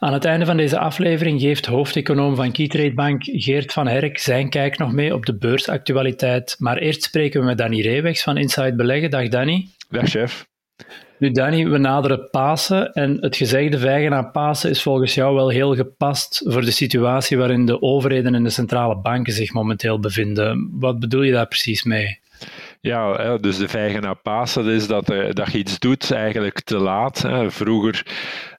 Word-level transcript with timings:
Aan 0.00 0.12
het 0.12 0.24
einde 0.24 0.46
van 0.46 0.56
deze 0.56 0.78
aflevering 0.78 1.40
geeft 1.40 1.66
hoofdeconoom 1.66 2.36
van 2.36 2.52
Keytrade 2.52 2.94
Bank 2.94 3.22
Geert 3.24 3.72
van 3.72 3.86
Herk 3.86 4.18
zijn 4.18 4.50
kijk 4.50 4.78
nog 4.78 4.92
mee 4.92 5.14
op 5.14 5.26
de 5.26 5.36
beursactualiteit. 5.36 6.56
Maar 6.58 6.76
eerst 6.76 7.02
spreken 7.02 7.40
we 7.40 7.46
met 7.46 7.58
Danny 7.58 7.80
Reewegs 7.80 8.22
van 8.22 8.36
Inside 8.36 8.74
Beleggen. 8.74 9.10
Dag 9.10 9.28
Danny. 9.28 9.68
Dag 9.90 10.08
chef. 10.08 10.46
Nu 11.18 11.30
Danny, 11.30 11.68
we 11.68 11.78
naderen 11.78 12.28
Pasen 12.30 12.92
en 12.92 13.16
het 13.20 13.36
gezegde 13.36 13.78
vijgen 13.78 14.14
aan 14.14 14.30
Pasen 14.30 14.70
is 14.70 14.82
volgens 14.82 15.14
jou 15.14 15.34
wel 15.34 15.48
heel 15.48 15.74
gepast 15.74 16.42
voor 16.44 16.64
de 16.64 16.70
situatie 16.70 17.36
waarin 17.36 17.66
de 17.66 17.82
overheden 17.82 18.34
en 18.34 18.42
de 18.42 18.50
centrale 18.50 18.96
banken 18.96 19.32
zich 19.32 19.52
momenteel 19.52 20.00
bevinden. 20.00 20.70
Wat 20.72 21.00
bedoel 21.00 21.22
je 21.22 21.32
daar 21.32 21.48
precies 21.48 21.82
mee? 21.82 22.18
Ja, 22.82 23.36
dus 23.36 23.58
de 23.58 23.68
vijgen 23.68 24.02
naar 24.02 24.16
Pasen 24.16 24.66
is 24.66 24.86
dat, 24.86 25.10
eh, 25.10 25.30
dat 25.32 25.52
je 25.52 25.58
iets 25.58 25.78
doet 25.78 26.10
eigenlijk 26.10 26.60
te 26.60 26.78
laat. 26.78 27.24
Vroeger 27.46 28.06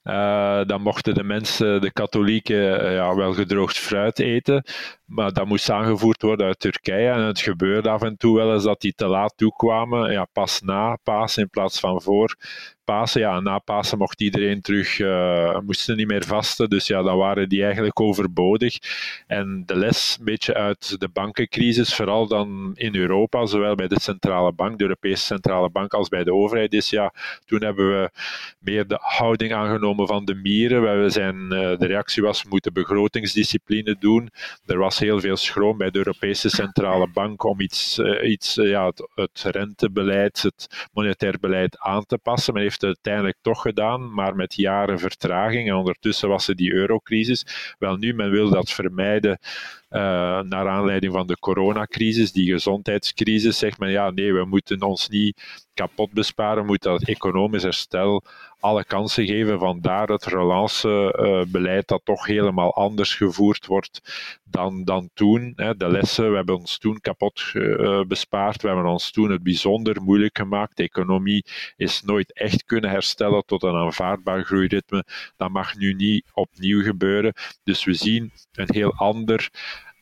uh, 0.04 0.64
dan 0.64 0.82
mochten 0.82 1.14
de 1.14 1.22
mensen, 1.24 1.80
de 1.80 1.92
katholieken, 1.92 2.80
eh, 2.80 2.94
ja, 2.94 3.14
wel 3.14 3.32
gedroogd 3.32 3.78
fruit 3.78 4.18
eten. 4.18 4.64
Maar 5.04 5.32
dat 5.32 5.46
moest 5.46 5.70
aangevoerd 5.70 6.22
worden 6.22 6.46
uit 6.46 6.58
Turkije. 6.58 7.10
En 7.10 7.20
het 7.20 7.40
gebeurde 7.40 7.88
af 7.88 8.02
en 8.02 8.16
toe 8.16 8.36
wel 8.36 8.52
eens 8.52 8.64
dat 8.64 8.80
die 8.80 8.94
te 8.94 9.06
laat 9.06 9.36
toekwamen. 9.36 10.12
Ja, 10.12 10.26
pas 10.32 10.60
na 10.60 10.98
Pasen 11.02 11.42
in 11.42 11.50
plaats 11.50 11.80
van 11.80 12.02
voor 12.02 12.36
Na 13.42 13.58
Pasen 13.58 13.98
mocht 13.98 14.20
iedereen 14.20 14.60
terug, 14.60 14.98
uh, 14.98 15.58
moesten 15.60 15.96
niet 15.96 16.06
meer 16.06 16.24
vasten. 16.24 16.70
Dus 16.70 16.86
ja, 16.86 17.02
dan 17.02 17.16
waren 17.16 17.48
die 17.48 17.64
eigenlijk 17.64 18.00
overbodig. 18.00 18.78
En 19.26 19.62
de 19.66 19.76
les, 19.76 20.16
een 20.18 20.24
beetje 20.24 20.54
uit 20.54 21.00
de 21.00 21.08
bankencrisis, 21.08 21.94
vooral 21.94 22.26
dan 22.26 22.70
in 22.74 22.96
Europa, 22.96 23.46
zowel 23.46 23.74
bij 23.74 23.88
de 23.88 24.00
centrale 24.00 24.52
bank, 24.52 24.78
de 24.78 24.82
Europese 24.84 25.24
centrale 25.24 25.70
bank, 25.70 25.94
als 25.94 26.08
bij 26.08 26.24
de 26.24 26.34
overheid, 26.34 26.72
is 26.72 26.90
ja, 26.90 27.12
toen 27.44 27.62
hebben 27.62 27.88
we 27.88 28.10
meer 28.58 28.86
de 28.86 28.98
houding 29.00 29.52
aangenomen 29.52 30.06
van 30.06 30.24
de 30.24 30.34
mieren. 30.34 31.02
We 31.02 31.10
zijn, 31.10 31.52
eh, 31.52 31.78
de 31.78 31.86
reactie 31.86 32.22
was, 32.22 32.42
we 32.42 32.48
moeten 32.48 32.72
begrotingsdiscipline 32.72 33.96
doen. 33.98 34.30
Er 34.66 34.78
was 34.78 34.98
heel 34.98 35.20
veel 35.20 35.36
schroom 35.36 35.78
bij 35.78 35.90
de 35.90 35.98
Europese 35.98 36.48
Centrale 36.48 37.08
Bank 37.12 37.44
om 37.44 37.60
iets, 37.60 37.98
eh, 37.98 38.30
iets 38.30 38.54
ja, 38.54 38.92
het, 39.14 39.42
rentebeleid, 39.42 40.42
het 40.42 40.88
monetair 40.92 41.38
beleid 41.40 41.78
aan 41.78 42.06
te 42.06 42.18
passen. 42.18 42.56
Heeft 42.56 42.81
het 42.82 42.96
uiteindelijk 42.96 43.36
toch 43.40 43.62
gedaan, 43.62 44.14
maar 44.14 44.36
met 44.36 44.54
jaren 44.54 44.98
vertraging. 44.98 45.68
En 45.68 45.74
ondertussen 45.74 46.28
was 46.28 46.48
er 46.48 46.56
die 46.56 46.72
eurocrisis. 46.72 47.74
Wel 47.78 47.96
nu, 47.96 48.14
men 48.14 48.30
wil 48.30 48.50
dat 48.50 48.70
vermijden 48.70 49.38
uh, 49.90 49.98
naar 50.40 50.68
aanleiding 50.68 51.12
van 51.12 51.26
de 51.26 51.38
coronacrisis, 51.38 52.32
die 52.32 52.52
gezondheidscrisis, 52.52 53.58
zegt 53.58 53.78
men 53.78 53.90
ja, 53.90 54.10
nee, 54.10 54.32
we 54.32 54.44
moeten 54.44 54.82
ons 54.82 55.08
niet 55.08 55.66
kapot 55.74 56.12
besparen, 56.12 56.62
we 56.62 56.68
moeten 56.68 56.90
dat 56.90 57.08
economisch 57.08 57.62
herstel 57.62 58.24
alle 58.62 58.84
kansen 58.84 59.26
geven. 59.26 59.58
Vandaar 59.58 60.08
het 60.08 60.24
relancebeleid 60.24 61.88
dat 61.88 62.00
toch 62.04 62.26
helemaal 62.26 62.74
anders 62.74 63.14
gevoerd 63.14 63.66
wordt 63.66 64.00
dan, 64.44 64.84
dan 64.84 65.10
toen. 65.14 65.52
De 65.76 65.88
lessen, 65.88 66.30
we 66.30 66.36
hebben 66.36 66.58
ons 66.58 66.78
toen 66.78 67.00
kapot 67.00 67.50
uh, 67.52 68.02
bespaard, 68.02 68.62
we 68.62 68.68
hebben 68.68 68.86
ons 68.86 69.10
toen 69.10 69.30
het 69.30 69.42
bijzonder 69.42 70.02
moeilijk 70.02 70.36
gemaakt. 70.36 70.76
De 70.76 70.82
economie 70.82 71.44
is 71.76 72.02
nooit 72.02 72.32
echt 72.32 72.64
kunnen 72.64 72.90
herstellen 72.90 73.44
tot 73.44 73.62
een 73.62 73.76
aanvaardbaar 73.76 74.44
groeiritme. 74.44 75.04
Dat 75.36 75.50
mag 75.50 75.76
nu 75.76 75.94
niet 75.94 76.30
opnieuw 76.32 76.82
gebeuren. 76.82 77.32
Dus 77.62 77.84
we 77.84 77.94
zien 77.94 78.32
een 78.52 78.68
heel 78.72 78.92
ander 78.92 79.50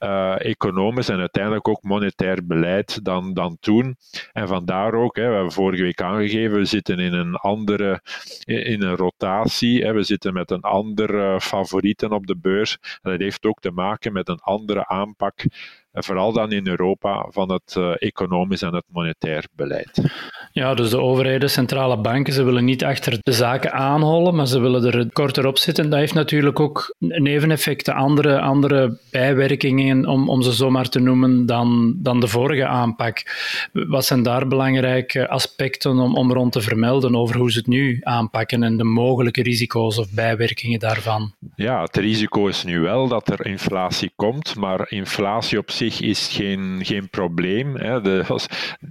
uh, 0.01 0.45
economisch 0.45 1.09
en 1.09 1.19
uiteindelijk 1.19 1.69
ook 1.69 1.83
monetair 1.83 2.47
beleid 2.47 3.05
dan, 3.05 3.35
dan 3.35 3.57
toen. 3.61 3.97
En 4.33 4.49
vandaar 4.49 4.95
ook, 4.95 5.17
hè, 5.17 5.29
we 5.29 5.35
hebben 5.35 5.53
vorige 5.53 5.83
week 5.83 6.03
aangegeven, 6.03 6.59
we 6.59 6.65
zitten 6.65 6.99
in 6.99 7.13
een 7.13 7.35
andere, 7.35 8.01
in 8.45 8.83
een 8.83 8.97
rotatie. 8.97 9.85
Hè, 9.85 9.93
we 9.93 10.03
zitten 10.03 10.33
met 10.33 10.51
een 10.51 10.61
andere 10.61 11.41
favorieten 11.41 12.11
op 12.13 12.27
de 12.27 12.37
beurs. 12.37 12.79
En 13.03 13.11
dat 13.11 13.21
heeft 13.21 13.45
ook 13.45 13.61
te 13.61 13.71
maken 13.71 14.13
met 14.13 14.29
een 14.29 14.41
andere 14.41 14.87
aanpak 14.87 15.45
vooral 15.93 16.33
dan 16.33 16.53
in 16.53 16.67
Europa, 16.67 17.27
van 17.31 17.53
het 17.53 17.75
uh, 17.79 17.93
economisch 17.99 18.63
en 18.63 18.75
het 18.75 18.85
monetair 18.93 19.47
beleid. 19.57 20.03
Ja, 20.53 20.75
dus 20.75 20.91
de 20.91 21.01
overheden, 21.01 21.51
centrale 21.51 21.99
banken, 21.99 22.33
ze 22.33 22.43
willen 22.43 22.65
niet 22.65 22.85
achter 22.85 23.19
de 23.21 23.33
zaken 23.33 23.73
aanholen, 23.73 24.35
maar 24.35 24.47
ze 24.47 24.61
willen 24.61 24.85
er 24.85 25.13
korter 25.13 25.47
op 25.47 25.59
zitten. 25.59 25.91
Dat 25.91 25.99
heeft 25.99 26.15
natuurlijk 26.15 26.61
ook 26.61 26.95
neveneffecten, 26.99 27.95
andere, 27.95 28.41
andere 28.41 28.99
bijwerkingen, 29.11 30.07
om, 30.07 30.29
om 30.29 30.43
ze 30.43 30.53
zomaar 30.53 30.89
te 30.89 31.01
noemen, 31.01 31.47
dan, 31.47 31.95
dan 31.97 32.21
de 32.21 32.29
vorige 32.29 32.67
aanpak. 32.67 33.23
Wat 33.73 34.05
zijn 34.05 34.23
daar 34.23 34.49
belangrijke 34.49 35.29
aspecten 35.29 35.99
om, 35.99 36.17
om 36.17 36.33
rond 36.33 36.53
te 36.53 36.61
vermelden 36.61 37.17
over 37.17 37.37
hoe 37.37 37.53
ze 37.53 37.59
het 37.59 37.67
nu 37.67 37.99
aanpakken 38.03 38.63
en 38.63 38.77
de 38.77 38.85
mogelijke 38.85 39.43
risico's 39.43 39.99
of 39.99 40.13
bijwerkingen 40.15 40.79
daarvan? 40.79 41.35
Ja, 41.55 41.83
het 41.83 41.97
risico 41.97 42.47
is 42.47 42.65
nu 42.65 42.81
wel 42.81 43.09
dat 43.09 43.29
er 43.29 43.47
inflatie 43.47 44.13
komt, 44.17 44.57
maar 44.57 44.91
inflatie 44.91 45.59
op 45.59 45.71
is 45.81 46.29
geen, 46.29 46.81
geen 46.83 47.11
probleem. 47.11 47.77
Hè. 47.77 48.01
De, 48.01 48.25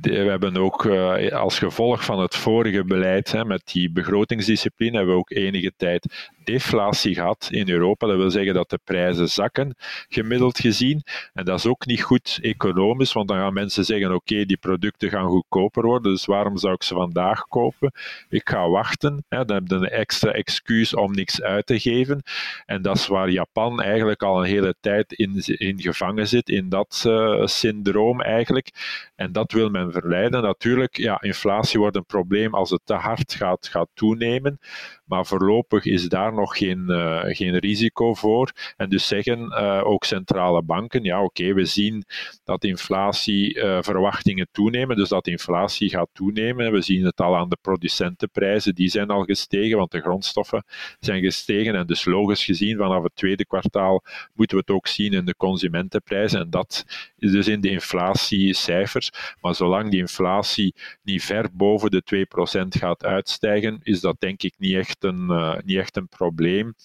we 0.01 0.09
hebben 0.09 0.57
ook 0.57 0.83
uh, 0.85 1.31
als 1.31 1.59
gevolg 1.59 2.03
van 2.03 2.19
het 2.19 2.35
vorige 2.35 2.83
beleid 2.83 3.31
hè, 3.31 3.45
met 3.45 3.61
die 3.71 3.91
begrotingsdiscipline 3.91 4.97
hebben 4.97 5.13
we 5.13 5.19
ook 5.19 5.31
enige 5.31 5.71
tijd 5.77 6.29
deflatie 6.51 7.13
gehad 7.13 7.47
in 7.51 7.69
Europa. 7.69 8.07
Dat 8.07 8.17
wil 8.17 8.31
zeggen 8.31 8.53
dat 8.53 8.69
de 8.69 8.79
prijzen 8.83 9.29
zakken, 9.29 9.75
gemiddeld 10.07 10.59
gezien. 10.59 11.03
En 11.33 11.45
dat 11.45 11.57
is 11.57 11.65
ook 11.65 11.85
niet 11.85 12.01
goed 12.01 12.39
economisch, 12.41 13.13
want 13.13 13.27
dan 13.27 13.37
gaan 13.37 13.53
mensen 13.53 13.85
zeggen: 13.85 14.13
oké, 14.13 14.45
die 14.45 14.57
producten 14.57 15.09
gaan 15.09 15.27
goedkoper 15.27 15.85
worden, 15.85 16.11
dus 16.11 16.25
waarom 16.25 16.57
zou 16.57 16.73
ik 16.73 16.83
ze 16.83 16.93
vandaag 16.93 17.47
kopen? 17.47 17.91
Ik 18.29 18.49
ga 18.49 18.69
wachten. 18.69 19.25
Hè, 19.27 19.45
dan 19.45 19.55
heb 19.55 19.67
je 19.67 19.75
een 19.75 19.89
extra 19.89 20.31
excuus 20.31 20.95
om 20.95 21.11
niks 21.13 21.41
uit 21.41 21.65
te 21.65 21.79
geven. 21.79 22.21
En 22.65 22.81
dat 22.81 22.95
is 22.95 23.07
waar 23.07 23.29
Japan 23.29 23.81
eigenlijk 23.81 24.23
al 24.23 24.39
een 24.39 24.49
hele 24.49 24.75
tijd 24.79 25.13
in, 25.13 25.43
in 25.45 25.81
gevangen 25.81 26.27
zit, 26.27 26.49
in 26.49 26.69
dat 26.69 26.78
uh, 27.05 27.45
syndroom 27.45 28.21
eigenlijk. 28.21 28.69
En 29.15 29.31
dat 29.31 29.51
wil 29.51 29.69
men 29.69 29.91
verleiden. 29.91 30.41
Natuurlijk, 30.41 30.97
ja, 30.97 31.21
inflatie 31.21 31.79
wordt 31.79 31.95
een 31.95 32.05
probleem 32.05 32.53
als 32.53 32.69
het 32.69 32.81
te 32.83 32.93
hard 32.93 33.33
gaat, 33.33 33.67
gaat 33.67 33.89
toenemen. 33.93 34.59
Maar 35.05 35.25
voorlopig 35.25 35.85
is 35.85 36.09
daar 36.09 36.33
nog 36.33 36.57
geen, 36.57 36.85
uh, 36.87 37.19
geen 37.23 37.57
risico 37.57 38.13
voor. 38.13 38.51
En 38.77 38.89
dus 38.89 39.07
zeggen 39.07 39.39
uh, 39.39 39.81
ook 39.83 40.03
centrale 40.03 40.61
banken, 40.61 41.03
ja 41.03 41.23
oké, 41.23 41.53
we 41.53 41.65
zien 41.65 42.03
dat 42.43 42.63
inflatieverwachtingen 42.63 44.47
toenemen, 44.51 44.95
dus 44.95 45.09
dat 45.09 45.27
inflatie 45.27 45.89
gaat 45.89 46.09
toenemen. 46.13 46.71
We 46.71 46.81
zien 46.81 47.05
het 47.05 47.21
al 47.21 47.37
aan 47.37 47.49
de 47.49 47.57
producentenprijzen, 47.61 48.75
die 48.75 48.89
zijn 48.89 49.09
al 49.09 49.23
gestegen, 49.23 49.77
want 49.77 49.91
de 49.91 50.01
grondstoffen 50.01 50.63
zijn 50.99 51.21
gestegen. 51.21 51.75
En 51.75 51.87
dus 51.87 52.05
logisch 52.05 52.45
gezien, 52.45 52.77
vanaf 52.77 53.03
het 53.03 53.15
tweede 53.15 53.45
kwartaal 53.45 54.03
moeten 54.33 54.57
we 54.57 54.63
het 54.65 54.75
ook 54.75 54.87
zien 54.87 55.13
in 55.13 55.25
de 55.25 55.35
consumentenprijzen. 55.35 56.39
En 56.39 56.49
dat 56.49 56.68
is 57.17 57.31
dus 57.31 57.47
in 57.47 57.61
de 57.61 57.69
inflatiecijfers. 57.69 59.11
Maar 59.41 59.55
zolang 59.55 59.91
die 59.91 59.99
inflatie 59.99 60.75
niet 61.03 61.23
ver 61.23 61.49
boven 61.53 61.91
de 61.91 62.03
2% 62.03 62.79
gaat 62.79 63.05
uitstijgen, 63.05 63.79
is 63.83 63.99
dat 63.99 64.19
denk 64.19 64.43
ik 64.43 64.53
niet 64.57 64.75
echt 64.75 65.03
een, 65.03 65.27
uh, 65.29 65.57
niet 65.63 65.77
echt 65.77 65.97
een 65.97 66.07
probleem. 66.07 66.75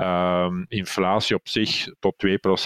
Um, 0.00 0.64
inflatie 0.68 1.36
op 1.36 1.48
zich 1.48 1.88
tot 1.98 2.14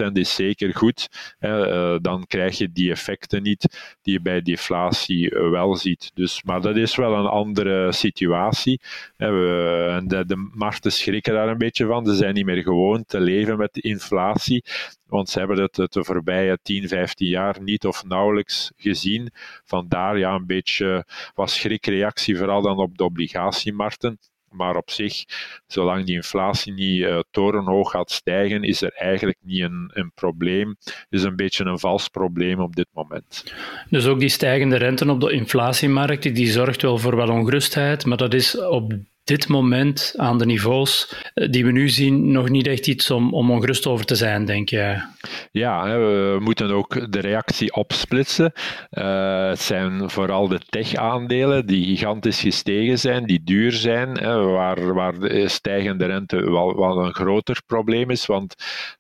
2% 0.08 0.12
is 0.12 0.34
zeker 0.34 0.74
goed. 0.74 1.08
Uh, 1.40 1.96
dan 2.00 2.26
krijg 2.26 2.58
je 2.58 2.72
die 2.72 2.90
effecten 2.90 3.42
niet 3.42 3.96
die 4.02 4.12
je 4.12 4.20
bij 4.20 4.42
deflatie 4.42 5.30
uh, 5.30 5.50
wel 5.50 5.76
ziet. 5.76 6.10
Dus, 6.14 6.42
maar 6.42 6.60
dat 6.60 6.76
is 6.76 6.96
wel 6.96 7.14
een 7.14 7.26
andere 7.26 7.92
situatie. 7.92 8.80
Uh, 9.18 9.28
we, 9.28 10.02
de, 10.06 10.26
de 10.26 10.50
markten 10.54 10.92
schrikken 10.92 11.34
daar 11.34 11.48
een 11.48 11.58
beetje 11.58 11.86
van. 11.86 12.06
Ze 12.06 12.14
zijn 12.14 12.34
niet 12.34 12.44
meer 12.44 12.62
gewoon 12.62 13.04
te 13.04 13.20
leven 13.20 13.56
met 13.56 13.74
de 13.74 13.80
inflatie. 13.80 14.64
Want 15.14 15.28
ze 15.28 15.38
hebben 15.38 15.62
het 15.62 15.92
de 15.92 16.04
voorbije 16.04 16.58
10, 16.62 16.88
15 16.88 17.28
jaar 17.28 17.62
niet 17.62 17.86
of 17.86 18.04
nauwelijks 18.04 18.72
gezien. 18.76 19.30
Vandaar 19.64 20.18
ja, 20.18 20.34
een 20.34 20.46
beetje 20.46 21.06
was 21.34 21.54
schrikreactie, 21.54 22.36
vooral 22.36 22.62
dan 22.62 22.78
op 22.78 22.98
de 22.98 23.04
obligatiemarkten. 23.04 24.18
Maar 24.50 24.76
op 24.76 24.90
zich, 24.90 25.24
zolang 25.66 26.04
die 26.04 26.14
inflatie 26.14 26.72
niet 26.72 27.00
uh, 27.00 27.20
torenhoog 27.30 27.90
gaat 27.90 28.10
stijgen, 28.10 28.62
is 28.62 28.82
er 28.82 28.92
eigenlijk 28.92 29.38
niet 29.40 29.62
een, 29.62 29.90
een 29.92 30.12
probleem. 30.14 30.76
Het 30.84 31.06
is 31.10 31.22
een 31.22 31.36
beetje 31.36 31.64
een 31.64 31.78
vals 31.78 32.08
probleem 32.08 32.60
op 32.60 32.76
dit 32.76 32.88
moment. 32.92 33.54
Dus 33.90 34.06
ook 34.06 34.20
die 34.20 34.28
stijgende 34.28 34.76
renten 34.76 35.10
op 35.10 35.20
de 35.20 35.32
inflatiemarkt, 35.32 36.34
die 36.34 36.50
zorgt 36.50 36.82
wel 36.82 36.98
voor 36.98 37.16
wel 37.16 37.28
ongerustheid, 37.28 38.06
maar 38.06 38.16
dat 38.16 38.34
is 38.34 38.60
op 38.60 38.92
dit 39.24 39.48
moment 39.48 40.14
aan 40.16 40.38
de 40.38 40.46
niveaus 40.46 41.14
eh, 41.34 41.50
die 41.50 41.64
we 41.64 41.70
nu 41.70 41.88
zien 41.88 42.32
nog 42.32 42.48
niet 42.48 42.66
echt 42.66 42.86
iets 42.86 43.10
om, 43.10 43.34
om 43.34 43.50
ongerust 43.50 43.86
over 43.86 44.04
te 44.04 44.14
zijn, 44.14 44.44
denk 44.44 44.68
jij? 44.68 45.04
Ja, 45.50 45.98
we 45.98 46.38
moeten 46.40 46.70
ook 46.70 47.12
de 47.12 47.20
reactie 47.20 47.74
opsplitsen. 47.74 48.52
Uh, 48.90 49.48
het 49.48 49.60
zijn 49.60 50.10
vooral 50.10 50.48
de 50.48 50.58
tech-aandelen 50.68 51.66
die 51.66 51.84
gigantisch 51.84 52.40
gestegen 52.40 52.98
zijn, 52.98 53.26
die 53.26 53.44
duur 53.44 53.72
zijn, 53.72 54.14
waar, 54.52 54.94
waar 54.94 55.18
de 55.18 55.48
stijgende 55.48 56.06
rente 56.06 56.50
wel, 56.50 56.76
wel 56.76 57.04
een 57.04 57.14
groter 57.14 57.62
probleem 57.66 58.10
is, 58.10 58.26
want 58.26 58.54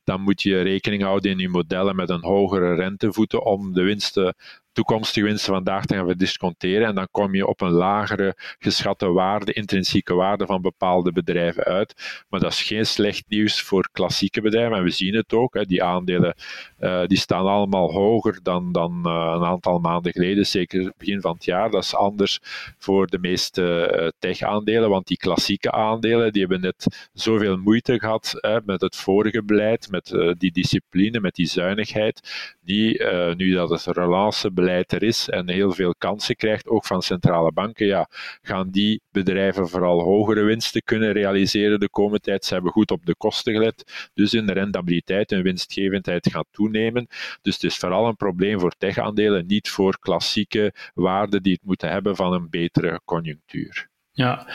dan 0.04 0.20
moet 0.20 0.42
je 0.42 0.62
rekening 0.62 1.02
houden 1.02 1.30
in 1.30 1.38
je 1.38 1.48
modellen 1.48 1.96
met 1.96 2.10
een 2.10 2.24
hogere 2.24 2.74
rentevoeten 2.74 3.44
om 3.44 3.72
de 3.72 3.82
winsten 3.82 4.34
toekomstige 4.74 5.26
winsten 5.26 5.52
vandaag 5.52 5.84
te 5.84 5.94
gaan 5.94 6.06
verdisconteren. 6.06 6.86
En 6.86 6.94
dan 6.94 7.08
kom 7.10 7.34
je 7.34 7.46
op 7.46 7.60
een 7.60 7.70
lagere 7.70 8.34
geschatte 8.58 9.12
waarde, 9.12 9.52
intrinsieke 9.52 10.14
waarde 10.14 10.46
van 10.46 10.62
bepaalde 10.62 11.12
bedrijven 11.12 11.64
uit. 11.64 12.22
Maar 12.28 12.40
dat 12.40 12.52
is 12.52 12.62
geen 12.62 12.86
slecht 12.86 13.24
nieuws 13.28 13.62
voor 13.62 13.88
klassieke 13.92 14.40
bedrijven. 14.40 14.76
En 14.76 14.82
we 14.82 14.90
zien 14.90 15.14
het 15.14 15.32
ook, 15.32 15.54
hè, 15.54 15.64
die 15.64 15.82
aandelen 15.82 16.34
uh, 16.80 17.06
die 17.06 17.18
staan 17.18 17.46
allemaal 17.46 17.92
hoger 17.92 18.38
dan, 18.42 18.72
dan 18.72 19.02
uh, 19.06 19.32
een 19.36 19.44
aantal 19.44 19.78
maanden 19.78 20.12
geleden, 20.12 20.46
zeker 20.46 20.92
begin 20.98 21.20
van 21.20 21.34
het 21.34 21.44
jaar. 21.44 21.70
Dat 21.70 21.82
is 21.82 21.94
anders 21.94 22.38
voor 22.78 23.06
de 23.06 23.18
meeste 23.18 23.96
uh, 24.00 24.08
tech-aandelen, 24.18 24.88
want 24.88 25.06
die 25.06 25.16
klassieke 25.16 25.70
aandelen 25.70 26.32
die 26.32 26.40
hebben 26.40 26.60
net 26.60 27.08
zoveel 27.12 27.56
moeite 27.56 27.98
gehad 27.98 28.34
hè, 28.40 28.58
met 28.64 28.80
het 28.80 28.96
vorige 28.96 29.44
beleid, 29.44 29.90
met 29.90 30.34
die 30.38 30.52
discipline, 30.52 31.20
met 31.20 31.34
die 31.34 31.46
zuinigheid, 31.46 32.56
die, 32.60 33.04
nu 33.34 33.52
dat 33.52 33.70
het 33.70 33.86
relance 33.86 34.52
er 34.68 35.02
is 35.02 35.28
en 35.28 35.50
heel 35.50 35.72
veel 35.72 35.94
kansen 35.94 36.36
krijgt, 36.36 36.68
ook 36.68 36.86
van 36.86 37.02
centrale 37.02 37.52
banken, 37.52 37.86
ja, 37.86 38.08
gaan 38.42 38.70
die 38.70 39.00
bedrijven 39.10 39.68
vooral 39.68 40.00
hogere 40.00 40.42
winsten 40.42 40.82
kunnen 40.82 41.12
realiseren 41.12 41.80
de 41.80 41.88
komende 41.88 42.20
tijd. 42.20 42.44
Ze 42.44 42.54
hebben 42.54 42.72
goed 42.72 42.90
op 42.90 43.06
de 43.06 43.16
kosten 43.16 43.52
gelet, 43.52 44.10
dus 44.14 44.32
hun 44.32 44.52
rentabiliteit 44.52 45.32
en 45.32 45.42
winstgevendheid 45.42 46.30
gaat 46.30 46.46
toenemen. 46.50 47.06
Dus 47.42 47.54
het 47.54 47.64
is 47.64 47.76
vooral 47.76 48.06
een 48.06 48.16
probleem 48.16 48.60
voor 48.60 48.74
tech-aandelen, 48.78 49.46
niet 49.46 49.68
voor 49.70 49.98
klassieke 49.98 50.74
waarden 50.94 51.42
die 51.42 51.52
het 51.52 51.64
moeten 51.64 51.90
hebben 51.90 52.16
van 52.16 52.32
een 52.32 52.50
betere 52.50 53.00
conjunctuur. 53.04 53.92
Ja, 54.16 54.46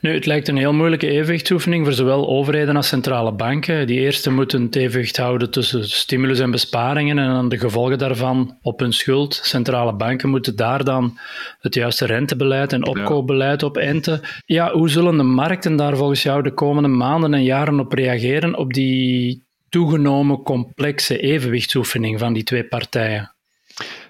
nu, 0.00 0.14
het 0.14 0.26
lijkt 0.26 0.48
een 0.48 0.56
heel 0.56 0.72
moeilijke 0.72 1.08
evenwichtsoefening 1.08 1.84
voor 1.84 1.94
zowel 1.94 2.28
overheden 2.28 2.76
als 2.76 2.88
centrale 2.88 3.32
banken. 3.32 3.86
Die 3.86 4.00
eerste 4.00 4.30
moeten 4.30 4.62
het 4.62 4.76
evenwicht 4.76 5.16
houden 5.16 5.50
tussen 5.50 5.88
stimulus 5.88 6.38
en 6.38 6.50
besparingen 6.50 7.18
en 7.18 7.28
dan 7.28 7.48
de 7.48 7.58
gevolgen 7.58 7.98
daarvan 7.98 8.58
op 8.62 8.80
hun 8.80 8.92
schuld. 8.92 9.40
Centrale 9.42 9.94
banken 9.94 10.28
moeten 10.28 10.56
daar 10.56 10.84
dan 10.84 11.18
het 11.60 11.74
juiste 11.74 12.06
rentebeleid 12.06 12.72
en 12.72 12.86
opkoopbeleid 12.86 13.62
op 13.62 13.76
enten. 13.76 14.20
Ja, 14.46 14.72
hoe 14.72 14.88
zullen 14.88 15.16
de 15.16 15.22
markten 15.22 15.76
daar 15.76 15.96
volgens 15.96 16.22
jou 16.22 16.42
de 16.42 16.54
komende 16.54 16.88
maanden 16.88 17.34
en 17.34 17.42
jaren 17.42 17.80
op 17.80 17.92
reageren, 17.92 18.56
op 18.56 18.72
die 18.72 19.44
toegenomen 19.68 20.42
complexe 20.42 21.18
evenwichtsoefening 21.18 22.18
van 22.18 22.32
die 22.32 22.44
twee 22.44 22.64
partijen? 22.64 23.33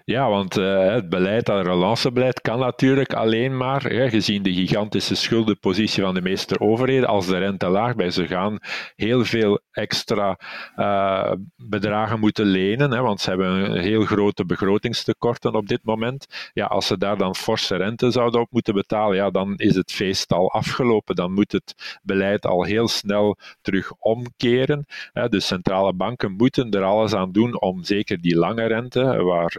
Ja, 0.06 0.28
want 0.28 0.58
uh, 0.58 0.92
het 0.92 1.08
beleid, 1.08 1.46
dat 1.46 1.66
relancebeleid, 1.66 2.40
kan 2.40 2.58
natuurlijk 2.58 3.12
alleen 3.12 3.56
maar, 3.56 3.80
gezien 3.90 4.42
de 4.42 4.52
gigantische 4.52 5.14
schuldenpositie 5.14 6.02
van 6.02 6.14
de 6.14 6.22
meeste 6.22 6.60
overheden, 6.60 7.08
als 7.08 7.26
de 7.26 7.38
rente 7.38 7.68
laag 7.68 7.94
bij 7.94 8.10
ze 8.10 8.26
gaan, 8.26 8.58
heel 8.96 9.24
veel 9.24 9.60
extra 9.70 10.38
uh, 10.76 11.32
bedragen 11.56 12.20
moeten 12.20 12.46
lenen, 12.46 12.90
hè, 12.90 13.00
want 13.00 13.20
ze 13.20 13.28
hebben 13.28 13.48
een 13.48 13.80
heel 13.80 14.02
grote 14.02 14.44
begrotingstekorten 14.44 15.54
op 15.54 15.66
dit 15.66 15.80
moment. 15.84 16.50
Ja, 16.52 16.66
als 16.66 16.86
ze 16.86 16.98
daar 16.98 17.16
dan 17.16 17.34
forse 17.34 17.76
rente 17.76 18.10
zouden 18.10 18.40
op 18.40 18.50
moeten 18.50 18.74
betalen, 18.74 19.16
ja, 19.16 19.30
dan 19.30 19.54
is 19.56 19.74
het 19.74 19.92
feest 19.92 20.32
al 20.32 20.52
afgelopen. 20.52 21.14
Dan 21.14 21.32
moet 21.32 21.52
het 21.52 22.00
beleid 22.02 22.46
al 22.46 22.64
heel 22.64 22.88
snel 22.88 23.38
terug 23.60 23.92
omkeren. 23.98 24.86
Hè. 25.12 25.28
De 25.28 25.40
centrale 25.40 25.92
banken 25.92 26.32
moeten 26.32 26.70
er 26.70 26.82
alles 26.82 27.14
aan 27.14 27.32
doen 27.32 27.60
om 27.60 27.84
zeker 27.84 28.20
die 28.20 28.36
lange 28.36 28.66
rente, 28.66 29.22
waar 29.22 29.56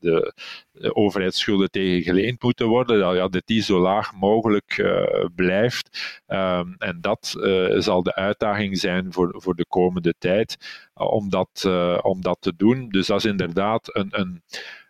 de, 0.00 0.32
de 0.72 0.94
overheidsschulden 0.94 1.70
tegen 1.70 2.02
geleend 2.02 2.42
moeten 2.42 2.66
worden, 2.66 2.98
dat, 2.98 3.14
ja, 3.14 3.28
dat 3.28 3.42
die 3.44 3.62
zo 3.62 3.80
laag 3.80 4.12
mogelijk 4.14 4.78
uh, 4.78 5.24
blijft. 5.34 6.20
Um, 6.26 6.74
en 6.78 6.98
dat 7.00 7.34
uh, 7.38 7.80
zal 7.80 8.02
de 8.02 8.14
uitdaging 8.14 8.78
zijn 8.78 9.12
voor, 9.12 9.34
voor 9.36 9.54
de 9.54 9.66
komende 9.68 10.14
tijd 10.18 10.56
uh, 10.96 11.12
om, 11.12 11.30
dat, 11.30 11.64
om 12.02 12.22
dat 12.22 12.36
te 12.40 12.52
doen. 12.56 12.88
Dus 12.88 13.06
dat 13.06 13.18
is 13.18 13.24
inderdaad 13.24 13.96
een, 13.96 14.08
een 14.10 14.42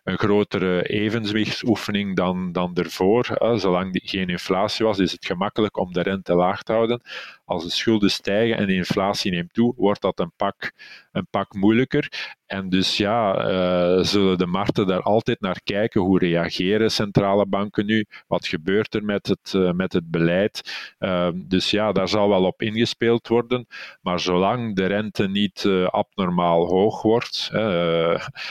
een 0.07 0.17
grotere 0.17 0.83
evenwichtsoefening 0.83 2.15
dan, 2.15 2.51
dan 2.51 2.75
ervoor. 2.75 3.37
Zolang 3.55 3.95
er 3.95 4.09
geen 4.09 4.29
inflatie 4.29 4.85
was, 4.85 4.99
is 4.99 5.11
het 5.11 5.25
gemakkelijk 5.25 5.77
om 5.77 5.93
de 5.93 6.01
rente 6.01 6.35
laag 6.35 6.63
te 6.63 6.71
houden. 6.71 7.01
Als 7.45 7.63
de 7.63 7.69
schulden 7.69 8.11
stijgen 8.11 8.57
en 8.57 8.67
de 8.67 8.73
inflatie 8.73 9.31
neemt 9.31 9.53
toe, 9.53 9.73
wordt 9.77 10.01
dat 10.01 10.19
een 10.19 10.31
pak, 10.35 10.71
een 11.11 11.27
pak 11.29 11.53
moeilijker. 11.53 12.35
En 12.45 12.69
dus 12.69 12.97
ja, 12.97 13.49
uh, 13.49 14.03
zullen 14.03 14.37
de 14.37 14.45
markten 14.45 14.87
daar 14.87 15.01
altijd 15.01 15.41
naar 15.41 15.61
kijken. 15.63 16.01
Hoe 16.01 16.19
reageren 16.19 16.91
centrale 16.91 17.45
banken 17.45 17.85
nu? 17.85 18.05
Wat 18.27 18.47
gebeurt 18.47 18.95
er 18.95 19.03
met 19.03 19.27
het, 19.27 19.53
uh, 19.55 19.71
met 19.71 19.93
het 19.93 20.11
beleid? 20.11 20.61
Uh, 20.99 21.29
dus 21.35 21.71
ja, 21.71 21.91
daar 21.91 22.07
zal 22.07 22.29
wel 22.29 22.43
op 22.45 22.61
ingespeeld 22.61 23.27
worden. 23.27 23.67
Maar 24.01 24.19
zolang 24.19 24.75
de 24.75 24.85
rente 24.85 25.27
niet 25.27 25.63
uh, 25.63 25.87
abnormaal 25.87 26.65
hoog 26.65 27.01
wordt, 27.01 27.49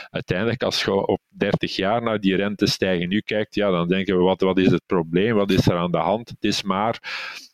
uiteindelijk 0.09 0.63
als 0.63 0.83
je 0.83 1.07
op 1.07 1.21
30 1.49 1.75
jaar 1.75 2.01
naar 2.01 2.19
die 2.19 2.35
rente 2.35 2.67
stijgen 2.67 3.09
nu 3.09 3.21
kijkt, 3.21 3.55
ja, 3.55 3.71
dan 3.71 3.87
denken 3.87 4.17
we, 4.17 4.23
wat, 4.23 4.41
wat 4.41 4.57
is 4.57 4.71
het 4.71 4.85
probleem? 4.85 5.35
Wat 5.35 5.51
is 5.51 5.67
er 5.67 5.77
aan 5.77 5.91
de 5.91 5.97
hand? 5.97 6.29
Het 6.29 6.43
is 6.43 6.63
maar 6.63 6.99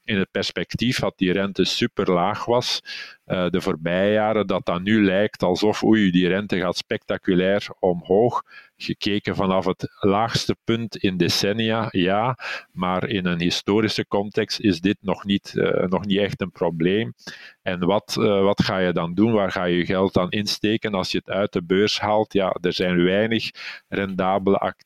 in 0.05 0.17
het 0.17 0.31
perspectief 0.31 0.99
dat 0.99 1.17
die 1.17 1.31
rente 1.31 1.63
super 1.63 2.11
laag 2.11 2.45
was 2.45 2.81
uh, 3.25 3.49
de 3.49 3.61
voorbije 3.61 4.13
jaren, 4.13 4.47
dat 4.47 4.65
dat 4.65 4.81
nu 4.81 5.03
lijkt 5.03 5.43
alsof 5.43 5.83
oei, 5.83 6.11
die 6.11 6.27
rente 6.27 6.59
gaat 6.59 6.77
spectaculair 6.77 7.67
omhoog. 7.79 8.43
Gekeken 8.77 9.35
vanaf 9.35 9.65
het 9.65 9.87
laagste 9.99 10.55
punt 10.63 10.97
in 10.97 11.17
decennia, 11.17 11.87
ja, 11.91 12.37
maar 12.71 13.07
in 13.07 13.25
een 13.25 13.39
historische 13.39 14.07
context 14.07 14.59
is 14.59 14.79
dit 14.79 14.97
nog 15.01 15.25
niet, 15.25 15.53
uh, 15.55 15.85
nog 15.85 16.05
niet 16.05 16.19
echt 16.19 16.41
een 16.41 16.51
probleem. 16.51 17.13
En 17.61 17.79
wat, 17.79 18.15
uh, 18.19 18.41
wat 18.41 18.63
ga 18.63 18.77
je 18.77 18.93
dan 18.93 19.13
doen? 19.13 19.31
Waar 19.33 19.51
ga 19.51 19.63
je 19.63 19.77
je 19.77 19.85
geld 19.85 20.13
dan 20.13 20.29
insteken 20.29 20.93
als 20.93 21.11
je 21.11 21.17
het 21.17 21.29
uit 21.29 21.53
de 21.53 21.63
beurs 21.63 21.99
haalt? 21.99 22.33
Ja, 22.33 22.55
er 22.61 22.73
zijn 22.73 23.03
weinig 23.03 23.49
rendabele 23.87 24.57
act, 24.57 24.85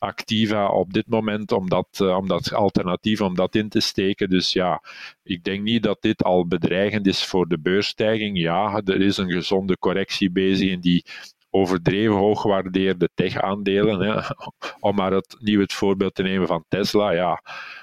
activa 0.00 0.68
op 0.68 0.92
dit 0.92 1.06
moment 1.06 1.52
om 1.52 1.68
dat, 1.68 1.98
uh, 2.02 2.16
om 2.16 2.28
dat 2.28 2.52
alternatief 2.52 3.20
om 3.20 3.34
dat 3.34 3.54
in 3.54 3.68
te 3.68 3.80
steken. 3.80 4.28
Dus 4.28 4.52
ja, 4.52 4.82
ik 5.22 5.44
denk 5.44 5.62
niet 5.62 5.82
dat 5.82 6.02
dit 6.02 6.22
al 6.22 6.46
bedreigend 6.46 7.06
is 7.06 7.24
voor 7.24 7.48
de 7.48 7.58
beursstijging. 7.58 8.38
Ja, 8.38 8.80
er 8.84 9.00
is 9.00 9.16
een 9.16 9.30
gezonde 9.30 9.78
correctie 9.78 10.30
bezig 10.30 10.70
in 10.70 10.80
die 10.80 11.04
overdreven 11.50 12.16
hooggewaardeerde 12.16 13.08
tech-aandelen. 13.14 14.24
Om 14.80 14.94
maar 14.94 15.12
het, 15.12 15.36
nieuw 15.40 15.64
voorbeeld 15.66 16.14
te 16.14 16.22
nemen 16.22 16.46
van 16.46 16.64
Tesla. 16.68 17.12
Ja, 17.12 17.42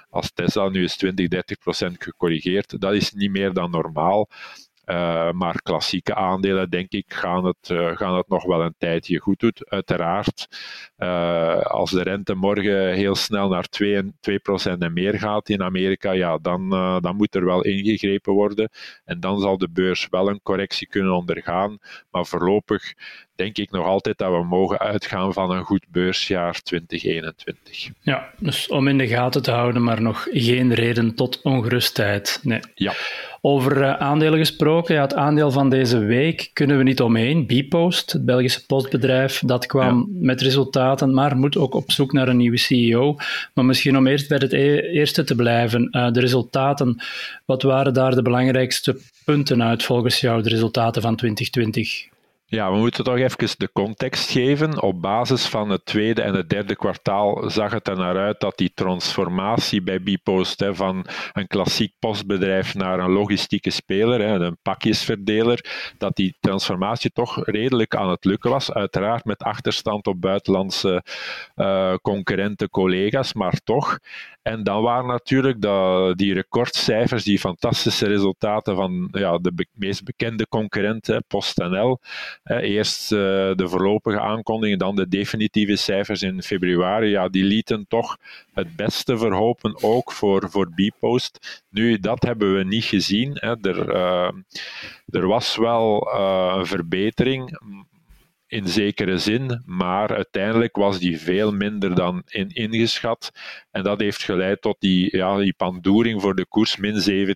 als 0.09 0.31
Tesla 0.31 0.69
nu 0.69 0.83
is 0.83 0.97
20, 0.97 1.27
30 1.27 1.57
procent 1.57 2.03
gecorrigeerd, 2.03 2.79
dat 2.79 2.93
is 2.93 3.11
niet 3.11 3.31
meer 3.31 3.53
dan 3.53 3.71
normaal. 3.71 4.29
Uh, 4.89 5.31
maar 5.31 5.61
klassieke 5.61 6.15
aandelen, 6.15 6.69
denk 6.69 6.91
ik, 6.91 7.13
gaan 7.13 7.45
het, 7.45 7.69
uh, 7.69 7.95
gaan 7.97 8.17
het 8.17 8.27
nog 8.27 8.43
wel 8.43 8.61
een 8.61 8.75
tijdje 8.77 9.19
goed 9.19 9.39
doen. 9.39 9.53
Uiteraard, 9.57 10.47
uh, 10.97 11.61
als 11.61 11.91
de 11.91 12.03
rente 12.03 12.35
morgen 12.35 12.93
heel 12.93 13.15
snel 13.15 13.49
naar 13.49 13.63
2, 13.63 14.03
2% 14.03 14.77
en 14.79 14.93
meer 14.93 15.19
gaat 15.19 15.49
in 15.49 15.63
Amerika, 15.63 16.11
ja, 16.11 16.37
dan, 16.37 16.69
dan 17.01 17.15
moet 17.15 17.35
er 17.35 17.45
wel 17.45 17.63
ingegrepen 17.63 18.33
worden. 18.33 18.69
En 19.05 19.19
dan 19.19 19.39
zal 19.39 19.57
de 19.57 19.69
beurs 19.69 20.07
wel 20.09 20.29
een 20.29 20.41
correctie 20.41 20.87
kunnen 20.87 21.13
ondergaan. 21.13 21.77
Maar 22.11 22.25
voorlopig 22.25 22.93
denk 23.37 23.57
ik 23.57 23.71
nog 23.71 23.85
altijd 23.85 24.17
dat 24.17 24.31
we 24.31 24.43
mogen 24.43 24.79
uitgaan 24.79 25.33
van 25.33 25.51
een 25.51 25.63
goed 25.63 25.85
beursjaar 25.91 26.61
2021. 26.61 27.89
Ja, 28.01 28.29
dus 28.37 28.67
om 28.67 28.87
in 28.87 28.97
de 28.97 29.07
gaten 29.07 29.41
te 29.41 29.51
houden, 29.51 29.83
maar 29.83 30.01
nog 30.01 30.27
geen 30.31 30.73
reden 30.73 31.15
tot 31.15 31.41
ongerustheid. 31.41 32.39
Nee. 32.43 32.59
Ja. 32.75 32.93
Over 33.41 33.77
uh, 33.77 33.93
aandelen 33.93 34.39
gesproken, 34.39 34.95
ja, 34.95 35.01
het 35.01 35.13
aandeel 35.13 35.51
van 35.51 35.69
deze 35.69 35.97
week 35.97 36.49
kunnen 36.53 36.77
we 36.77 36.83
niet 36.83 37.01
omheen. 37.01 37.45
Bpost, 37.45 38.11
het 38.11 38.25
Belgische 38.25 38.65
postbedrijf, 38.65 39.41
dat 39.45 39.65
kwam 39.65 39.97
ja. 39.97 40.25
met 40.25 40.41
resultaten, 40.41 41.13
maar 41.13 41.37
moet 41.37 41.57
ook 41.57 41.73
op 41.73 41.91
zoek 41.91 42.13
naar 42.13 42.27
een 42.27 42.37
nieuwe 42.37 42.57
CEO. 42.57 43.15
Maar 43.53 43.65
misschien 43.65 43.97
om 43.97 44.07
eerst 44.07 44.27
bij 44.27 44.37
het 44.37 44.53
e 44.53 44.81
eerste 44.81 45.23
te 45.23 45.35
blijven, 45.35 45.89
uh, 45.91 46.11
de 46.11 46.19
resultaten. 46.19 47.01
Wat 47.45 47.61
waren 47.61 47.93
daar 47.93 48.15
de 48.15 48.21
belangrijkste 48.21 48.97
punten 49.25 49.63
uit 49.63 49.83
volgens 49.83 50.19
jou, 50.19 50.41
de 50.41 50.49
resultaten 50.49 51.01
van 51.01 51.15
2020? 51.15 52.15
Ja, 52.49 52.71
we 52.71 52.77
moeten 52.77 53.03
toch 53.03 53.17
even 53.17 53.57
de 53.57 53.71
context 53.73 54.31
geven. 54.31 54.81
Op 54.81 55.01
basis 55.01 55.45
van 55.45 55.69
het 55.69 55.85
tweede 55.85 56.21
en 56.21 56.33
het 56.33 56.49
derde 56.49 56.75
kwartaal 56.75 57.49
zag 57.49 57.71
het 57.71 57.87
er 57.87 57.97
naar 57.97 58.17
uit 58.17 58.39
dat 58.39 58.57
die 58.57 58.71
transformatie 58.73 59.81
bij 59.81 59.99
Bpost 59.99 60.59
hè, 60.59 60.75
van 60.75 61.05
een 61.33 61.47
klassiek 61.47 61.93
postbedrijf 61.99 62.75
naar 62.75 62.99
een 62.99 63.11
logistieke 63.11 63.69
speler, 63.69 64.21
hè, 64.21 64.33
een 64.45 64.57
pakjesverdeler, 64.61 65.91
dat 65.97 66.15
die 66.15 66.37
transformatie 66.39 67.11
toch 67.11 67.45
redelijk 67.45 67.95
aan 67.95 68.09
het 68.09 68.25
lukken 68.25 68.49
was. 68.49 68.71
Uiteraard 68.71 69.25
met 69.25 69.43
achterstand 69.43 70.07
op 70.07 70.21
buitenlandse 70.21 71.03
uh, 71.55 71.93
concurrenten, 72.01 72.69
collega's, 72.69 73.33
maar 73.33 73.59
toch. 73.63 73.99
En 74.41 74.63
dan 74.63 74.81
waren 74.81 75.07
natuurlijk 75.07 75.61
die 76.17 76.33
recordcijfers, 76.33 77.23
die 77.23 77.39
fantastische 77.39 78.07
resultaten 78.07 78.75
van 78.75 79.09
ja, 79.11 79.37
de 79.37 79.67
meest 79.73 80.03
bekende 80.03 80.47
concurrenten, 80.47 81.23
PostNL. 81.27 81.99
Eerst 82.47 83.11
uh, 83.11 83.19
de 83.55 83.67
voorlopige 83.67 84.19
aankondigingen, 84.19 84.79
dan 84.79 84.95
de 84.95 85.07
definitieve 85.07 85.75
cijfers 85.75 86.21
in 86.21 86.43
februari. 86.43 87.09
Ja, 87.09 87.29
die 87.29 87.43
lieten 87.43 87.85
toch 87.87 88.17
het 88.53 88.75
beste 88.75 89.17
verhopen, 89.17 89.83
ook 89.83 90.11
voor, 90.11 90.49
voor 90.49 90.69
Bpost. 90.75 91.63
Nu, 91.69 91.99
dat 91.99 92.23
hebben 92.23 92.57
we 92.57 92.63
niet 92.63 92.83
gezien. 92.83 93.35
Er, 93.35 93.95
uh, 93.95 94.31
er 95.05 95.27
was 95.27 95.55
wel 95.55 96.07
uh, 96.13 96.53
een 96.57 96.65
verbetering, 96.65 97.59
in 98.47 98.67
zekere 98.67 99.17
zin, 99.17 99.61
maar 99.65 100.15
uiteindelijk 100.15 100.75
was 100.75 100.99
die 100.99 101.19
veel 101.19 101.51
minder 101.51 101.95
dan 101.95 102.21
in, 102.25 102.49
ingeschat. 102.49 103.31
En 103.71 103.83
dat 103.83 103.99
heeft 103.99 104.23
geleid 104.23 104.61
tot 104.61 104.75
die, 104.79 105.17
ja, 105.17 105.37
die 105.37 105.53
pandoering 105.53 106.21
voor 106.21 106.35
de 106.35 106.45
koers, 106.45 106.77
min 106.77 107.27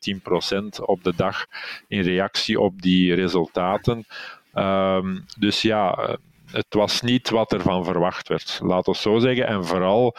17% 0.79 0.83
op 0.85 1.03
de 1.03 1.13
dag 1.15 1.45
in 1.87 2.01
reactie 2.01 2.59
op 2.59 2.81
die 2.81 3.13
resultaten. 3.13 4.05
Um, 4.53 5.25
dus 5.37 5.61
ja, 5.61 6.17
het 6.51 6.73
was 6.73 7.01
niet 7.01 7.29
wat 7.29 7.51
er 7.51 7.61
van 7.61 7.85
verwacht 7.85 8.27
werd, 8.27 8.59
laten 8.63 8.93
we 8.93 8.99
zo 8.99 9.19
zeggen. 9.19 9.47
En 9.47 9.65
vooral 9.65 10.15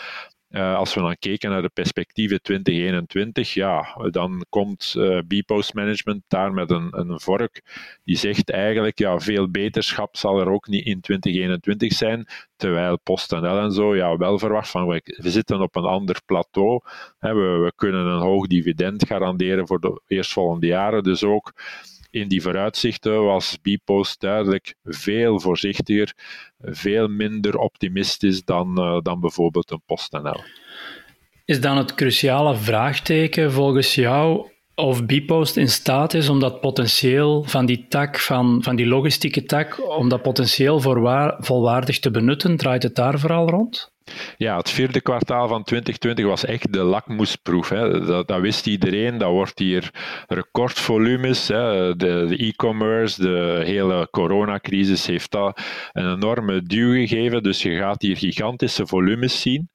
uh, 0.52 0.76
als 0.76 0.94
we 0.94 1.00
dan 1.00 1.16
kijken 1.18 1.50
naar 1.50 1.62
de 1.62 1.70
perspectieven 1.74 2.42
2021, 2.42 3.54
ja, 3.54 3.96
dan 4.10 4.44
komt 4.48 4.94
uh, 4.96 5.18
Bpost 5.26 5.74
Management 5.74 6.22
daar 6.28 6.52
met 6.52 6.70
een, 6.70 6.88
een 6.90 7.20
vork 7.20 7.62
die 8.04 8.16
zegt 8.16 8.50
eigenlijk, 8.50 8.98
ja, 8.98 9.18
veel 9.18 9.50
beterschap 9.50 10.16
zal 10.16 10.40
er 10.40 10.48
ook 10.48 10.66
niet 10.66 10.84
in 10.84 11.00
2021 11.00 11.92
zijn, 11.92 12.26
terwijl 12.56 12.98
PostNL 12.98 13.58
en 13.58 13.72
zo 13.72 13.96
ja, 13.96 14.16
wel 14.16 14.38
verwacht 14.38 14.70
van, 14.70 14.86
we, 14.86 15.16
we 15.22 15.30
zitten 15.30 15.60
op 15.60 15.76
een 15.76 15.84
ander 15.84 16.20
plateau, 16.26 16.80
hè, 17.18 17.34
we, 17.34 17.64
we 17.64 17.72
kunnen 17.76 18.06
een 18.06 18.20
hoog 18.20 18.46
dividend 18.46 19.06
garanderen 19.06 19.66
voor 19.66 19.80
de 19.80 20.00
eerstvolgende 20.06 20.66
jaren, 20.66 21.02
dus 21.02 21.24
ook 21.24 21.52
in 22.12 22.28
die 22.28 22.42
vooruitzichten 22.42 23.24
was 23.24 23.58
Bpost 23.62 24.20
duidelijk 24.20 24.74
veel 24.84 25.40
voorzichtiger, 25.40 26.14
veel 26.60 27.08
minder 27.08 27.58
optimistisch 27.58 28.44
dan, 28.44 28.80
uh, 28.80 29.00
dan 29.02 29.20
bijvoorbeeld 29.20 29.70
een 29.70 29.82
PostNL. 29.86 30.40
Is 31.44 31.60
dan 31.60 31.76
het 31.76 31.94
cruciale 31.94 32.56
vraagteken 32.56 33.52
volgens 33.52 33.94
jou 33.94 34.50
of 34.74 35.06
Bpost 35.06 35.56
in 35.56 35.68
staat 35.68 36.14
is 36.14 36.28
om 36.28 36.40
dat 36.40 36.60
potentieel 36.60 37.44
van 37.44 37.66
die 37.66 37.86
tak, 37.88 38.18
van, 38.18 38.62
van 38.62 38.76
die 38.76 38.86
logistieke 38.86 39.42
tak, 39.44 39.96
om 39.98 40.08
dat 40.08 40.22
potentieel 40.22 40.80
voorwaar, 40.80 41.36
volwaardig 41.38 41.98
te 41.98 42.10
benutten? 42.10 42.56
Draait 42.56 42.82
het 42.82 42.94
daar 42.94 43.18
vooral 43.18 43.48
rond? 43.48 43.91
Ja, 44.36 44.56
het 44.56 44.70
vierde 44.70 45.00
kwartaal 45.00 45.48
van 45.48 45.62
2020 45.64 46.24
was 46.24 46.44
echt 46.44 46.72
de 46.72 46.82
lakmoesproef. 46.82 47.68
Hè. 47.68 48.04
Dat, 48.04 48.28
dat, 48.28 48.40
wist 48.40 48.66
iedereen. 48.66 49.18
Dat 49.18 49.30
wordt 49.30 49.58
hier 49.58 49.90
recordvolumes. 50.28 51.48
Hè. 51.48 51.96
De 51.96 52.34
e-commerce, 52.36 53.22
de 53.22 53.62
hele 53.64 54.08
coronacrisis 54.10 55.06
heeft 55.06 55.30
dat 55.30 55.60
een 55.92 56.12
enorme 56.12 56.62
duw 56.62 56.92
gegeven. 56.92 57.42
Dus 57.42 57.62
je 57.62 57.76
gaat 57.76 58.02
hier 58.02 58.16
gigantische 58.16 58.86
volumes 58.86 59.40
zien 59.40 59.70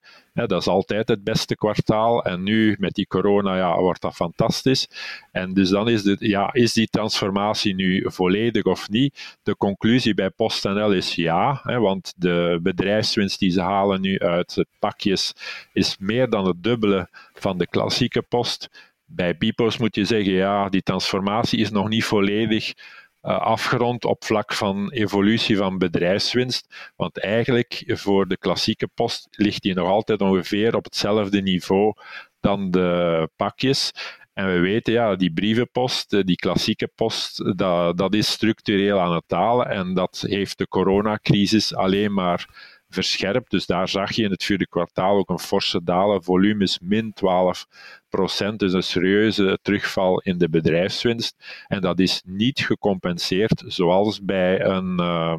dat 0.46 0.62
is 0.62 0.67
altijd 0.67 1.08
het 1.08 1.24
beste 1.24 1.56
kwartaal. 1.56 2.24
En 2.24 2.44
nu 2.44 2.75
met 2.79 2.94
die 2.94 3.08
corona 3.08 3.56
ja, 3.56 3.79
wordt 3.79 4.01
dat 4.01 4.15
fantastisch. 4.15 4.88
En 5.32 5.53
dus 5.53 5.70
dan 5.70 5.89
is, 5.89 6.03
de, 6.03 6.15
ja, 6.20 6.53
is 6.53 6.74
die 6.74 6.88
transformatie 6.88 7.75
nu 7.75 8.12
volledig 8.12 8.63
of 8.63 8.89
niet? 8.89 9.38
De 9.44 9.58
conclusie 9.58 10.13
bij 10.13 10.29
PostNL 10.29 10.91
is 10.91 11.15
ja, 11.15 11.62
want 11.63 12.13
de 12.17 12.60
bedrijfswinst 12.62 13.39
die 13.39 13.51
ze 13.51 13.62
halen 13.62 14.01
nu 14.01 14.20
uit 14.20 14.56
het 14.56 14.67
pakjes 14.79 15.34
is 15.74 15.96
meer 16.00 16.29
dan 16.29 16.46
het 16.48 16.63
dubbele 16.63 17.10
van 17.34 17.58
de 17.58 17.67
klassieke 17.67 18.22
post. 18.22 18.70
Bij 19.06 19.38
Bpost 19.38 19.79
moet 19.79 19.96
je 19.96 20.06
zeggen, 20.06 20.34
ja, 20.34 20.70
die 20.70 20.82
transformatie 20.82 21.60
is 21.60 21.72
nog 21.72 21.89
niet 21.89 22.06
volledig 22.06 22.74
afgerond 23.21 24.05
op 24.05 24.24
vlak 24.24 24.53
van 24.53 24.91
evolutie 24.91 25.57
van 25.57 25.77
bedrijfswinst. 25.77 26.91
Want 26.95 27.19
eigenlijk 27.19 27.83
voor 27.88 28.27
de 28.27 28.38
klassieke 28.38 28.88
post 28.88 29.27
ligt 29.31 29.62
die 29.62 29.74
nog 29.74 29.88
altijd 29.88 30.21
ongeveer 30.21 30.75
op 30.75 30.83
hetzelfde 30.83 31.41
niveau 31.41 31.93
dan 32.39 32.71
de 32.71 33.29
pakjes. 33.36 33.91
En 34.33 34.45
we 34.45 34.59
weten, 34.59 34.93
ja, 34.93 35.15
die 35.15 35.33
brievenpost, 35.33 36.13
eh, 36.13 36.24
die 36.24 36.36
klassieke 36.36 36.88
post, 36.95 37.57
dat, 37.57 37.97
dat 37.97 38.13
is 38.13 38.31
structureel 38.31 39.00
aan 39.00 39.13
het 39.13 39.24
dalen. 39.27 39.67
En 39.67 39.93
dat 39.93 40.24
heeft 40.27 40.57
de 40.57 40.67
coronacrisis 40.67 41.75
alleen 41.75 42.13
maar 42.13 42.47
verscherpt. 42.89 43.51
Dus 43.51 43.65
daar 43.65 43.89
zag 43.89 44.12
je 44.12 44.24
in 44.24 44.32
het 44.32 44.44
vierde 44.44 44.67
kwartaal 44.67 45.17
ook 45.17 45.29
een 45.29 45.39
forse 45.39 45.84
dalen. 45.84 46.24
Volumes 46.24 46.79
min 46.79 47.13
12 47.13 47.67
procent, 48.10 48.60
dus 48.60 48.74
een 48.74 48.84
serieuze 48.84 49.60
terugval 49.62 50.20
in 50.20 50.38
de 50.38 50.50
bedrijfswinst. 50.50 51.36
En 51.67 51.82
dat 51.82 52.00
is 52.00 52.22
niet 52.25 52.60
gecompenseerd 52.60 53.63
zoals 53.65 54.24
bij 54.24 54.62
een, 54.62 55.00
uh, 55.00 55.36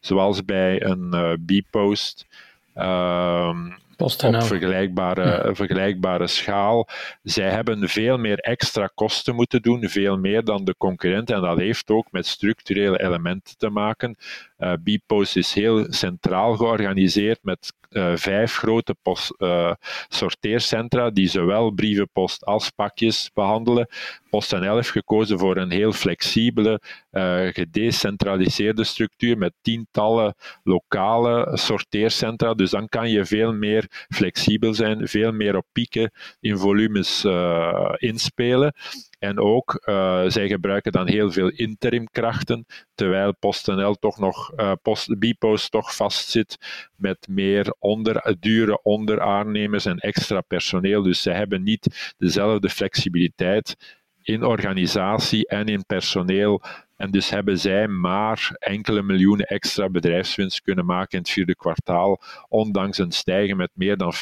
zoals 0.00 0.44
bij 0.44 0.82
een 0.82 1.10
uh, 1.14 1.60
B-post. 1.60 2.26
Uh, 2.74 3.56
op 4.02 4.42
vergelijkbare, 4.42 5.54
vergelijkbare 5.54 6.26
schaal. 6.26 6.88
Zij 7.22 7.50
hebben 7.50 7.88
veel 7.88 8.18
meer 8.18 8.38
extra 8.38 8.90
kosten 8.94 9.34
moeten 9.34 9.62
doen, 9.62 9.88
veel 9.88 10.18
meer 10.18 10.44
dan 10.44 10.64
de 10.64 10.74
concurrenten. 10.78 11.36
En 11.36 11.42
dat 11.42 11.58
heeft 11.58 11.90
ook 11.90 12.06
met 12.10 12.26
structurele 12.26 13.00
elementen 13.00 13.56
te 13.56 13.70
maken. 13.70 14.16
Uh, 14.62 14.72
Bpost 14.82 15.36
is 15.36 15.54
heel 15.54 15.86
centraal 15.88 16.56
georganiseerd 16.56 17.38
met 17.42 17.72
uh, 17.90 18.16
vijf 18.16 18.56
grote 18.56 18.96
uh, 19.38 19.72
sorteercentra 20.08 21.10
die 21.10 21.28
zowel 21.28 21.70
brievenpost 21.70 22.44
als 22.44 22.70
pakjes 22.70 23.30
behandelen. 23.34 23.88
PostNL 24.30 24.74
heeft 24.74 24.90
gekozen 24.90 25.38
voor 25.38 25.56
een 25.56 25.70
heel 25.70 25.92
flexibele, 25.92 26.80
gedecentraliseerde 27.52 28.84
structuur 28.84 29.38
met 29.38 29.52
tientallen 29.62 30.34
lokale 30.64 31.50
sorteercentra. 31.52 32.54
Dus 32.54 32.70
dan 32.70 32.88
kan 32.88 33.10
je 33.10 33.24
veel 33.24 33.52
meer 33.52 34.06
flexibel 34.08 34.74
zijn, 34.74 35.08
veel 35.08 35.32
meer 35.32 35.56
op 35.56 35.66
pieken 35.72 36.10
in 36.40 36.58
volumes 36.58 37.26
inspelen. 37.96 38.74
En 39.22 39.38
ook, 39.38 39.82
uh, 39.84 40.24
zij 40.26 40.48
gebruiken 40.48 40.92
dan 40.92 41.08
heel 41.08 41.32
veel 41.32 41.48
interimkrachten, 41.48 42.66
terwijl 42.94 43.34
PostNL 43.36 43.94
toch 43.94 44.18
nog, 44.18 44.52
uh, 44.56 44.72
Post, 44.82 45.18
Bpost 45.18 45.70
toch 45.70 45.96
vastzit 45.96 46.58
met 46.96 47.28
meer 47.28 47.74
onder, 47.78 48.36
dure 48.40 48.82
onderaannemers 48.82 49.84
en 49.84 49.98
extra 49.98 50.40
personeel. 50.40 51.02
Dus 51.02 51.22
zij 51.22 51.34
hebben 51.34 51.62
niet 51.62 52.14
dezelfde 52.18 52.68
flexibiliteit 52.68 53.76
in 54.22 54.44
organisatie 54.44 55.48
en 55.48 55.66
in 55.66 55.84
personeel 55.86 56.62
en 57.02 57.10
dus 57.10 57.30
hebben 57.30 57.58
zij 57.58 57.88
maar 57.88 58.56
enkele 58.58 59.02
miljoenen 59.02 59.46
extra 59.46 59.88
bedrijfswinst 59.88 60.62
kunnen 60.62 60.84
maken 60.84 61.10
in 61.10 61.18
het 61.18 61.30
vierde 61.30 61.54
kwartaal, 61.54 62.20
ondanks 62.48 62.98
een 62.98 63.12
stijgen 63.12 63.56
met 63.56 63.70
meer 63.74 63.96
dan 63.96 64.14
50% 64.14 64.18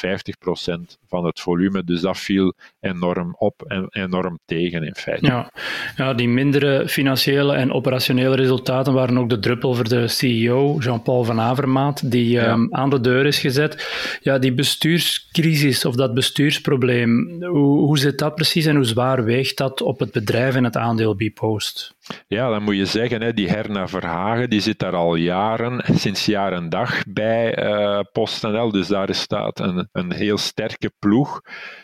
van 1.07 1.25
het 1.25 1.39
volume. 1.39 1.83
Dus 1.83 2.01
dat 2.01 2.17
viel 2.17 2.53
enorm 2.79 3.35
op 3.37 3.61
en 3.67 3.87
enorm 3.89 4.39
tegen 4.45 4.83
in 4.83 4.95
feite. 4.95 5.25
Ja, 5.25 5.51
ja 5.95 6.13
die 6.13 6.27
mindere 6.27 6.87
financiële 6.87 7.53
en 7.53 7.71
operationele 7.71 8.35
resultaten 8.35 8.93
waren 8.93 9.17
ook 9.17 9.29
de 9.29 9.39
druppel 9.39 9.73
voor 9.73 9.89
de 9.89 10.07
CEO, 10.07 10.77
Jean-Paul 10.79 11.23
van 11.23 11.39
Avermaat, 11.39 12.11
die 12.11 12.39
ehm, 12.39 12.67
aan 12.69 12.89
de 12.89 13.01
deur 13.01 13.25
is 13.25 13.39
gezet. 13.39 13.89
Ja, 14.21 14.39
die 14.39 14.53
bestuurscrisis 14.53 15.85
of 15.85 15.95
dat 15.95 16.13
bestuursprobleem, 16.13 17.43
hoe, 17.43 17.79
hoe 17.79 17.99
zit 17.99 18.19
dat 18.19 18.35
precies 18.35 18.65
en 18.65 18.75
hoe 18.75 18.85
zwaar 18.85 19.23
weegt 19.23 19.57
dat 19.57 19.81
op 19.81 19.99
het 19.99 20.11
bedrijf 20.11 20.55
en 20.55 20.63
het 20.63 20.77
aandeel 20.77 21.15
Bpost? 21.15 21.95
Ja, 22.27 22.49
dan 22.49 22.63
moet 22.63 22.75
je 22.75 22.85
zeggen, 22.85 23.21
hè, 23.21 23.33
die 23.33 23.49
Herna 23.49 23.87
Verhagen 23.87 24.49
die 24.49 24.61
zit 24.61 24.79
daar 24.79 24.95
al 24.95 25.15
jaren, 25.15 25.83
sinds 25.99 26.25
jaar 26.25 26.53
en 26.53 26.69
dag 26.69 27.03
bij 27.07 27.63
uh, 27.63 27.99
PostNL. 28.11 28.71
Dus 28.71 28.87
daar 28.87 29.15
staat 29.15 29.59
een, 29.59 29.89
een 29.91 30.13
heel 30.13 30.37
sterke 30.37 30.91
ploeg 30.99 31.41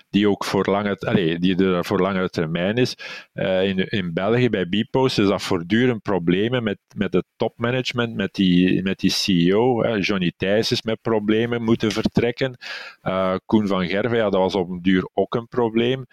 die 0.09 0.29
ook 0.29 0.45
voor 0.45 0.65
lange, 0.65 1.37
die 1.39 1.65
er 1.65 1.85
voor 1.85 2.29
termijn 2.29 2.75
is. 2.75 2.95
Uh, 3.33 3.67
in, 3.67 3.77
in 3.77 4.13
België 4.13 4.49
bij 4.49 4.65
Bpost 4.65 5.19
is 5.19 5.27
dat 5.27 5.41
voortdurend 5.41 6.01
problemen 6.01 6.63
met, 6.63 6.77
met 6.95 7.13
het 7.13 7.25
topmanagement, 7.35 8.15
met 8.15 8.33
die, 8.33 8.83
met 8.83 8.99
die 8.99 9.09
CEO. 9.09 9.83
Hè. 9.83 9.93
Johnny 9.93 10.31
Thijs 10.37 10.71
is 10.71 10.81
met 10.81 11.01
problemen 11.01 11.63
moeten 11.63 11.91
vertrekken. 11.91 12.57
Uh, 13.03 13.35
Koen 13.45 13.67
van 13.67 13.87
Gerven, 13.87 14.17
ja, 14.17 14.29
dat 14.29 14.41
was 14.41 14.55
op 14.55 14.69
een 14.69 14.81
duur 14.81 15.09
ook 15.13 15.35
een 15.35 15.47
probleem. 15.47 16.05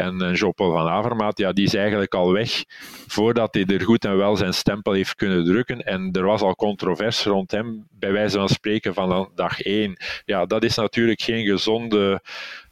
En 0.00 0.22
uh, 0.22 0.34
Jean-Paul 0.34 0.72
van 0.72 0.88
Avermaat, 0.88 1.38
ja, 1.38 1.52
die 1.52 1.66
is 1.66 1.74
eigenlijk 1.74 2.14
al 2.14 2.32
weg 2.32 2.64
voordat 3.06 3.54
hij 3.54 3.64
er 3.64 3.82
goed 3.82 4.04
en 4.04 4.16
wel 4.16 4.36
zijn 4.36 4.54
stempel 4.54 4.92
heeft 4.92 5.14
kunnen 5.14 5.44
drukken. 5.44 5.82
En 5.82 6.08
er 6.12 6.24
was 6.24 6.40
al 6.40 6.54
controverse 6.54 7.30
rond 7.30 7.50
hem, 7.50 7.86
bij 7.90 8.12
wijze 8.12 8.38
van 8.38 8.48
spreken 8.48 8.94
van 8.94 9.30
dag 9.34 9.60
één. 9.60 9.96
Ja, 10.24 10.46
dat 10.46 10.64
is 10.64 10.76
natuurlijk 10.76 11.20
geen 11.20 11.46
gezonde 11.46 12.22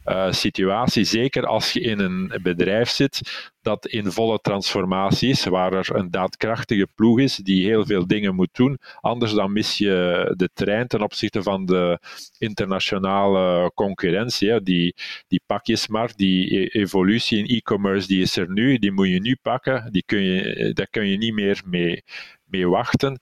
uh, 0.09 0.31
situatie. 0.31 1.03
Zeker 1.03 1.45
als 1.45 1.73
je 1.73 1.79
in 1.79 1.99
een 1.99 2.39
bedrijf 2.41 2.89
zit 2.89 3.21
dat 3.61 3.85
in 3.85 4.11
volle 4.11 4.39
transformatie 4.41 5.29
is, 5.29 5.45
waar 5.45 5.73
er 5.73 5.95
een 5.95 6.11
daadkrachtige 6.11 6.87
ploeg 6.95 7.19
is 7.19 7.35
die 7.35 7.65
heel 7.65 7.85
veel 7.85 8.07
dingen 8.07 8.35
moet 8.35 8.55
doen. 8.55 8.77
Anders 9.01 9.33
dan 9.33 9.53
mis 9.53 9.77
je 9.77 10.33
de 10.37 10.49
trein 10.53 10.87
ten 10.87 11.01
opzichte 11.01 11.43
van 11.43 11.65
de 11.65 11.99
internationale 12.37 13.71
concurrentie. 13.75 14.61
Die, 14.61 14.95
die 15.27 15.41
pakjesmarkt, 15.45 16.17
die 16.17 16.59
e-, 16.59 16.79
evolutie 16.81 17.37
in 17.37 17.45
e-commerce, 17.45 18.07
die 18.07 18.21
is 18.21 18.37
er 18.37 18.51
nu, 18.51 18.77
die 18.77 18.91
moet 18.91 19.07
je 19.07 19.19
nu 19.19 19.37
pakken, 19.41 19.91
die 19.91 20.03
kun 20.05 20.21
je, 20.21 20.71
daar 20.73 20.89
kun 20.89 21.07
je 21.07 21.17
niet 21.17 21.33
meer 21.33 21.61
mee, 21.65 22.03
mee 22.45 22.67
wachten. 22.67 23.19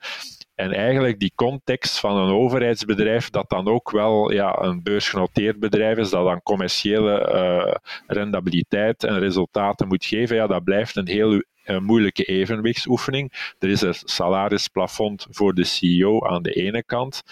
En 0.58 0.72
eigenlijk 0.74 1.20
die 1.20 1.32
context 1.36 2.00
van 2.00 2.18
een 2.18 2.34
overheidsbedrijf, 2.34 3.30
dat 3.30 3.50
dan 3.50 3.68
ook 3.68 3.92
wel 3.92 4.32
ja, 4.32 4.62
een 4.62 4.84
beursgenoteerd 4.84 5.60
bedrijf 5.60 5.98
is, 5.98 6.10
dat 6.10 6.26
dan 6.26 6.42
commerciële 6.42 7.32
uh, 7.34 7.76
rendabiliteit 8.08 9.04
en 9.04 9.20
resultaten 9.20 9.88
moet 9.88 10.06
geven, 10.06 10.36
ja, 10.36 10.48
dat 10.48 10.64
blijft 10.64 10.96
een 10.96 11.08
heel 11.08 11.34
uh, 11.34 11.80
moeilijke 11.80 12.24
evenwichtsoefening. 12.24 13.54
Er 13.60 13.70
is 13.70 13.82
een 13.82 13.94
salarisplafond 13.94 15.28
voor 15.30 15.54
de 15.54 15.64
CEO 15.64 16.26
aan 16.26 16.44
de 16.44 16.54
ene 16.54 16.84
kant. 16.84 17.24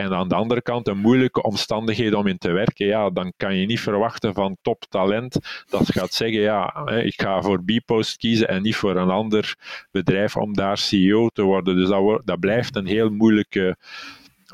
En 0.00 0.14
aan 0.14 0.28
de 0.28 0.34
andere 0.34 0.62
kant 0.62 0.88
een 0.88 0.98
moeilijke 0.98 1.42
omstandigheden 1.42 2.18
om 2.18 2.26
in 2.26 2.38
te 2.38 2.50
werken. 2.50 2.86
Ja, 2.86 3.10
dan 3.10 3.32
kan 3.36 3.56
je 3.56 3.66
niet 3.66 3.80
verwachten 3.80 4.34
van 4.34 4.56
toptalent 4.62 5.38
dat 5.68 5.92
gaat 5.92 6.14
zeggen, 6.14 6.40
ja, 6.40 6.86
ik 6.86 7.20
ga 7.20 7.42
voor 7.42 7.62
Bpost 7.64 8.16
kiezen 8.16 8.48
en 8.48 8.62
niet 8.62 8.76
voor 8.76 8.96
een 8.96 9.10
ander 9.10 9.56
bedrijf 9.90 10.36
om 10.36 10.54
daar 10.54 10.78
CEO 10.78 11.28
te 11.28 11.42
worden. 11.42 11.76
Dus 11.76 11.88
dat, 11.88 12.20
dat 12.24 12.40
blijft 12.40 12.76
een 12.76 12.86
heel 12.86 13.10
moeilijke 13.10 13.76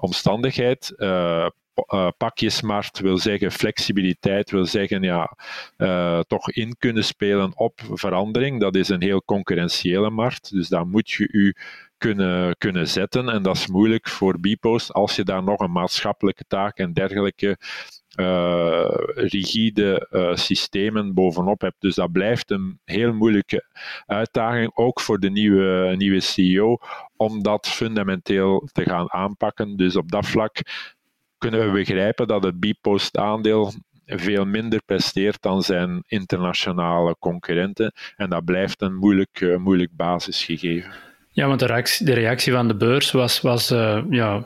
omstandigheid. 0.00 0.93
Uh, 0.97 1.49
uh, 1.95 2.09
pakjesmarkt 2.17 2.99
wil 2.99 3.19
zeggen 3.19 3.53
flexibiliteit, 3.53 4.50
wil 4.50 4.67
zeggen 4.67 5.03
ja, 5.03 5.37
uh, 5.79 6.21
toch 6.21 6.50
in 6.50 6.76
kunnen 6.79 7.05
spelen 7.05 7.59
op 7.59 7.81
verandering. 7.93 8.61
Dat 8.61 8.76
is 8.76 8.88
een 8.88 9.03
heel 9.03 9.23
concurrentiële 9.25 10.11
markt, 10.11 10.50
dus 10.50 10.69
daar 10.69 10.87
moet 10.87 11.11
je 11.11 11.29
u 11.33 11.55
kunnen, 11.99 12.57
kunnen 12.59 12.88
zetten. 12.88 13.29
En 13.29 13.43
dat 13.43 13.57
is 13.57 13.67
moeilijk 13.67 14.09
voor 14.09 14.41
Bpost 14.41 14.93
als 14.93 15.17
je 15.17 15.25
daar 15.25 15.43
nog 15.43 15.61
een 15.61 15.73
maatschappelijke 15.73 16.45
taak 16.49 16.79
en 16.79 16.93
dergelijke 16.93 17.59
uh, 18.21 18.87
rigide 19.15 20.09
uh, 20.11 20.35
systemen 20.35 21.15
bovenop 21.15 21.61
hebt. 21.61 21.81
Dus 21.81 21.95
dat 21.95 22.12
blijft 22.12 22.50
een 22.50 22.81
heel 22.85 23.12
moeilijke 23.12 23.65
uitdaging, 24.07 24.71
ook 24.75 25.00
voor 25.00 25.19
de 25.19 25.31
nieuwe, 25.31 25.95
nieuwe 25.97 26.21
CEO, 26.21 26.79
om 27.17 27.43
dat 27.43 27.67
fundamenteel 27.67 28.69
te 28.73 28.83
gaan 28.83 29.12
aanpakken. 29.12 29.76
Dus 29.76 29.97
op 29.97 30.11
dat 30.11 30.26
vlak 30.26 30.57
kunnen 31.38 31.67
we 31.67 31.73
begrijpen 31.73 32.26
dat 32.26 32.43
het 32.43 32.61
Bpost-aandeel 32.61 33.73
veel 34.07 34.45
minder 34.45 34.83
presteert 34.85 35.43
dan 35.43 35.62
zijn 35.62 36.03
internationale 36.07 37.17
concurrenten. 37.19 37.93
En 38.17 38.31
dat 38.31 38.45
blijft 38.45 38.83
een 38.83 38.95
moeilijk, 38.95 39.41
uh, 39.41 39.57
moeilijk 39.57 39.91
basisgegeven. 39.97 40.93
Ja, 41.37 41.47
want 41.47 41.61
de 41.61 41.66
reactie, 41.66 42.07
de 42.07 42.12
reactie 42.12 42.52
van 42.52 42.69
de 42.69 42.76
beurs 42.76 43.11
was, 43.11 43.40
was 43.40 43.71
uh, 43.71 44.02
ja, 44.11 44.43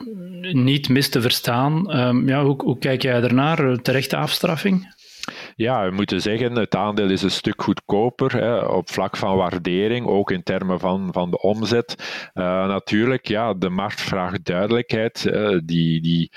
niet 0.53 0.89
mis 0.89 1.09
te 1.09 1.21
verstaan. 1.21 1.99
Um, 1.99 2.29
ja, 2.29 2.45
hoe, 2.45 2.79
kijk 2.79 3.03
jij 3.03 3.23
ernaar? 3.23 3.77
Terechte 3.77 4.17
afstraffing? 4.17 4.95
Ja, 5.57 5.89
we 5.89 5.95
moeten 5.95 6.21
zeggen, 6.21 6.57
het 6.57 6.75
aandeel 6.75 7.11
is 7.11 7.23
een 7.23 7.31
stuk 7.31 7.63
goedkoper 7.63 8.37
hè, 8.37 8.59
op 8.59 8.91
vlak 8.91 9.17
van 9.17 9.37
waardering, 9.37 10.07
ook 10.07 10.31
in 10.31 10.43
termen 10.43 10.81
van, 10.81 11.09
van 11.13 11.31
de 11.31 11.41
omzet. 11.41 11.95
Uh, 12.35 12.67
natuurlijk, 12.67 13.29
ja, 13.29 13.55
de 13.55 13.69
markt 13.69 14.01
vraagt 14.01 14.45
duidelijkheid. 14.45 15.23
Die, 15.65 16.01
die, 16.01 16.33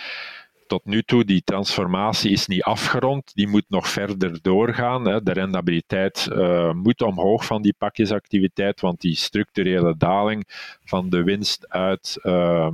tot 0.68 0.86
nu 0.86 1.02
toe, 1.02 1.26
die 1.26 1.42
transformatie 1.44 2.32
is 2.32 2.48
niet 2.48 2.64
afgerond, 2.64 3.32
die 3.36 3.48
moet 3.48 3.66
nog 3.68 3.88
verder 3.88 4.42
doorgaan. 4.42 5.04
De 5.04 5.34
rendabiliteit 5.34 6.28
uh, 6.32 6.74
moet 6.74 7.02
omhoog 7.02 7.46
van 7.46 7.62
die 7.62 7.76
pakjesactiviteit, 7.78 8.82
want 8.82 9.02
die 9.02 9.16
structurele 9.16 9.98
daling 9.98 10.44
van 10.86 11.10
de 11.10 11.24
winst 11.24 11.70
uit 11.70 12.20
uh, 12.24 12.68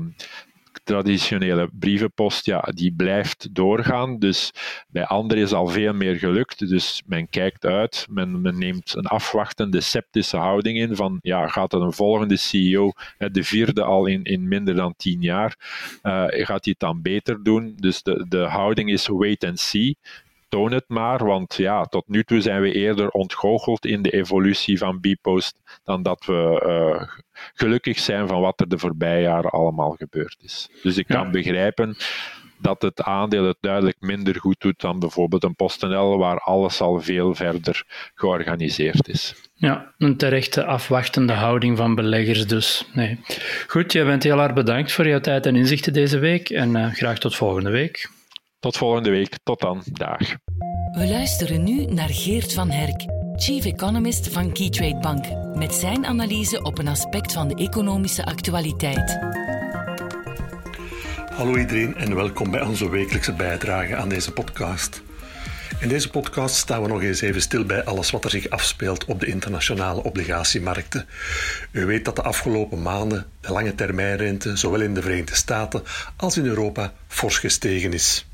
traditionele 0.84 1.70
brievenpost, 1.80 2.46
ja, 2.46 2.60
die 2.60 2.94
blijft 2.94 3.56
doorgaan. 3.56 4.20
Dus 4.20 4.52
bij 4.88 5.06
anderen 5.06 5.44
is 5.44 5.54
al 5.54 5.68
veel 5.68 5.94
meer 5.94 6.16
gelukt. 6.16 6.70
Dus 6.70 7.04
men 7.06 7.30
kijkt 7.30 7.66
uit, 7.66 8.06
men, 8.10 8.42
men 8.42 8.58
neemt 8.58 8.96
een 8.96 9.06
afwachtende, 9.06 9.82
sceptische 9.82 10.38
houding 10.38 10.78
in 10.78 10.96
van, 10.96 11.20
ja, 11.22 11.48
gaat 11.48 11.74
er 11.74 11.82
een 11.82 11.94
volgende 11.94 12.38
CEO, 12.38 12.92
de 13.18 13.44
vierde 13.44 13.84
al 13.84 14.06
in, 14.06 14.24
in 14.24 14.48
minder 14.48 14.76
dan 14.76 14.94
tien 14.98 15.22
jaar, 15.22 15.56
uh, 16.04 16.26
gaat 16.28 16.64
hij 16.66 16.76
het 16.78 16.80
dan 16.80 17.02
beter 17.02 17.44
doen? 17.44 17.74
Dus 17.78 18.04
de, 18.04 18.26
de 18.30 18.44
houding 18.44 18.90
is 18.90 19.08
wait 19.08 19.44
and 19.44 19.60
see 19.60 19.98
toon 20.50 20.72
het 20.72 20.86
maar, 20.88 21.26
want 21.26 21.56
ja, 21.56 21.84
tot 21.84 22.08
nu 22.08 22.24
toe 22.24 22.42
zijn 22.42 22.62
we 22.62 22.72
eerder 22.72 23.10
ontgoocheld 23.10 23.86
in 23.86 24.02
de 24.02 24.10
evolutie 24.10 24.78
van 24.78 25.00
Bpost 25.00 25.62
dan 25.84 26.04
dat 26.04 26.26
we 26.26 26.64
uh, 26.66 27.08
gelukkig 27.54 28.00
zijn 28.00 28.28
van 28.28 28.42
wat 28.42 28.60
er 28.60 28.70
de 28.70 28.80
voorbije 28.80 29.22
jaren 29.22 29.52
allemaal 29.52 29.92
gebeurd 29.92 30.38
is. 30.42 30.70
Dus 30.84 30.98
ik 30.98 31.08
kan 31.08 31.32
begrijpen 31.32 31.98
dat 32.62 32.82
het 32.82 33.02
aandeel 33.02 33.46
het 33.46 33.58
duidelijk 33.60 33.98
minder 34.00 34.40
goed 34.40 34.60
doet 34.60 34.82
dan 34.82 35.00
bijvoorbeeld 35.00 35.44
een 35.44 35.56
PostNL, 35.56 36.18
waar 36.18 36.40
alles 36.40 36.82
al 36.82 37.02
veel 37.02 37.36
verder 37.36 37.84
georganiseerd 38.16 39.08
is. 39.08 39.36
Ja, 39.54 39.94
een 39.98 40.18
terechte 40.18 40.66
afwachtende 40.66 41.34
houding 41.34 41.78
van 41.78 41.96
beleggers 41.96 42.48
dus. 42.48 42.86
Nee. 42.94 43.20
Goed, 43.68 43.94
jij 43.94 44.06
bent 44.06 44.24
heel 44.24 44.40
erg 44.40 44.54
bedankt 44.54 44.92
voor 44.92 45.08
jouw 45.08 45.20
tijd 45.20 45.46
en 45.46 45.56
inzichten 45.56 45.94
deze 45.94 46.20
week 46.20 46.50
en 46.50 46.76
uh, 46.76 46.94
graag 46.94 47.20
tot 47.20 47.36
volgende 47.36 47.70
week. 47.70 48.10
Tot 48.60 48.78
volgende 48.78 49.10
week. 49.10 49.38
Tot 49.44 49.60
dan. 49.60 49.84
Dag. 49.86 50.20
We 50.92 51.08
luisteren 51.08 51.64
nu 51.64 51.86
naar 51.86 52.10
Geert 52.10 52.54
van 52.54 52.70
Herk, 52.70 53.06
Chief 53.36 53.66
Economist 53.66 54.28
van 54.28 54.54
Keytrade 54.54 55.00
Bank, 55.00 55.26
met 55.56 55.74
zijn 55.74 56.06
analyse 56.06 56.62
op 56.62 56.78
een 56.78 56.88
aspect 56.88 57.34
van 57.34 57.48
de 57.48 57.56
economische 57.56 58.26
actualiteit. 58.26 59.20
Hallo 61.32 61.58
iedereen 61.58 61.96
en 61.96 62.16
welkom 62.16 62.52
bij 62.52 62.62
onze 62.62 62.90
wekelijkse 62.90 63.34
bijdrage 63.34 63.96
aan 63.96 64.10
deze 64.10 64.32
podcast. 64.32 65.02
In 65.80 65.90
deze 65.90 66.10
podcast 66.10 66.56
staan 66.56 66.82
we 66.82 66.88
nog 66.88 67.02
eens 67.02 67.22
even 67.22 67.42
stil 67.42 67.66
bij 67.66 67.84
alles 67.84 68.12
wat 68.12 68.24
er 68.24 68.30
zich 68.30 68.50
afspeelt 68.50 69.06
op 69.06 69.20
de 69.20 69.26
internationale 69.26 70.04
obligatiemarkten. 70.04 71.08
U 71.72 71.86
weet 71.86 72.06
dat 72.06 72.16
de 72.16 72.22
afgelopen 72.22 72.82
maanden 72.82 73.26
de 73.42 73.52
lange 73.52 73.76
termijnrente 73.76 74.58
zowel 74.58 74.82
in 74.82 74.94
de 74.94 75.02
Verenigde 75.02 75.36
Staten 75.36 75.84
als 76.16 76.38
in 76.38 76.46
Europa 76.46 76.94
fors 77.08 77.38
gestegen 77.38 77.94
is. 77.94 78.29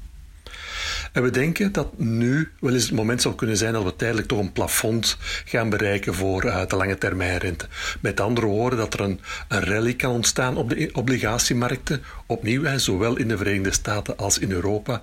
En 1.15 1.23
we 1.23 1.30
denken 1.30 1.71
dat 1.71 1.97
nu 1.97 2.51
wel 2.60 2.73
eens 2.73 2.84
het 2.84 2.91
moment 2.91 3.21
zou 3.21 3.36
kunnen 3.36 3.58
zijn 3.58 3.73
dat 3.73 3.84
we 3.84 3.95
tijdelijk 3.95 4.28
toch 4.28 4.39
een 4.39 4.51
plafond 4.51 5.17
gaan 5.45 5.69
bereiken 5.69 6.13
voor 6.13 6.45
uh, 6.45 6.67
de 6.67 6.75
lange 6.75 6.97
termijnrente. 6.97 7.67
Met 8.01 8.19
andere 8.19 8.45
woorden, 8.45 8.80
dat 8.80 8.93
er 8.93 8.99
een, 8.99 9.19
een 9.47 9.63
rally 9.63 9.93
kan 9.93 10.12
ontstaan 10.12 10.58
op 10.58 10.69
de 10.69 10.89
obligatiemarkten, 10.93 12.04
opnieuw, 12.25 12.78
zowel 12.78 13.17
in 13.17 13.28
de 13.28 13.38
Verenigde 13.38 13.71
Staten 13.71 14.17
als 14.17 14.39
in 14.39 14.51
Europa, 14.51 15.01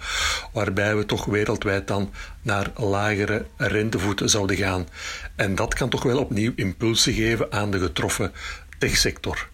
waarbij 0.53 0.97
we 0.97 1.07
toch 1.07 1.25
wereldwijd 1.25 1.87
dan 1.89 2.11
naar 2.43 2.71
lagere 2.77 3.47
rentevoeten 3.57 4.29
zouden 4.29 4.57
gaan. 4.57 4.89
En 5.37 5.55
dat 5.55 5.75
kan 5.75 5.89
toch 5.89 6.03
wel 6.03 6.19
opnieuw 6.19 6.53
impulsen 6.57 7.13
geven 7.13 7.53
aan 7.53 7.71
de 7.71 7.79
getroffen 7.79 8.33
techsector. 8.79 9.49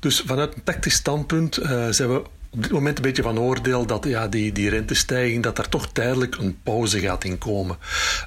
Dus 0.00 0.22
vanuit 0.26 0.54
een 0.54 0.64
tactisch 0.64 0.94
standpunt 0.94 1.58
uh, 1.58 1.88
zijn 1.88 2.12
we 2.12 2.22
op 2.50 2.62
dit 2.62 2.72
moment 2.72 2.96
een 2.96 3.02
beetje 3.02 3.22
van 3.22 3.38
oordeel 3.38 3.86
dat 3.86 4.04
ja, 4.04 4.28
die, 4.28 4.52
die 4.52 4.70
rentestijging, 4.70 5.42
dat 5.42 5.58
er 5.58 5.68
toch 5.68 5.88
tijdelijk 5.92 6.36
een 6.36 6.58
pauze 6.62 7.00
gaat 7.00 7.24
inkomen. 7.24 7.76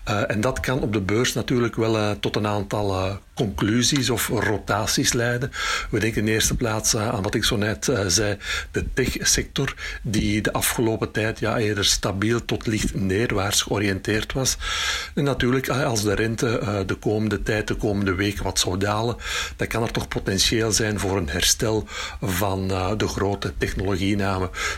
Uh, 0.10 0.32
en 0.32 0.42
dat 0.42 0.60
kan 0.60 0.80
op 0.80 0.94
de 0.94 1.02
beurs 1.02 1.34
natuurlijk 1.34 1.76
wel 1.76 1.98
uh, 1.98 2.12
tot 2.12 2.36
een 2.36 2.48
aantal 2.48 2.90
uh, 2.92 3.16
conclusies 3.46 4.10
of 4.10 4.28
rotaties 4.28 5.14
leiden. 5.14 5.52
We 5.90 6.00
denken 6.00 6.22
in 6.22 6.34
eerste 6.34 6.56
plaats 6.56 6.96
aan 6.96 7.22
wat 7.22 7.36
ik 7.36 7.44
zo 7.44 7.58
net 7.58 7.92
zei, 8.08 8.38
de 8.72 8.94
techsector, 8.94 9.74
die 10.02 10.42
de 10.42 10.54
afgelopen 10.54 11.12
tijd 11.12 11.40
ja, 11.40 11.58
eerder 11.58 11.86
stabiel 11.86 12.46
tot 12.46 12.68
licht 12.68 12.96
neerwaarts 12.96 13.62
georiënteerd 13.62 14.34
was. 14.34 14.58
En 15.16 15.24
natuurlijk, 15.24 15.70
als 15.70 16.04
de 16.04 16.16
rente 16.16 16.84
de 16.86 16.96
komende 16.96 17.44
tijd, 17.44 17.68
de 17.68 17.76
komende 17.76 18.16
weken 18.16 18.44
wat 18.44 18.60
zou 18.60 18.78
dalen, 18.78 19.16
dan 19.56 19.68
kan 19.68 19.84
er 19.84 19.92
toch 19.92 20.08
potentieel 20.08 20.72
zijn 20.72 21.00
voor 21.00 21.18
een 21.18 21.30
herstel 21.30 21.88
van 22.22 22.68
de 22.98 23.08
grote 23.08 23.54
technologie 23.58 24.18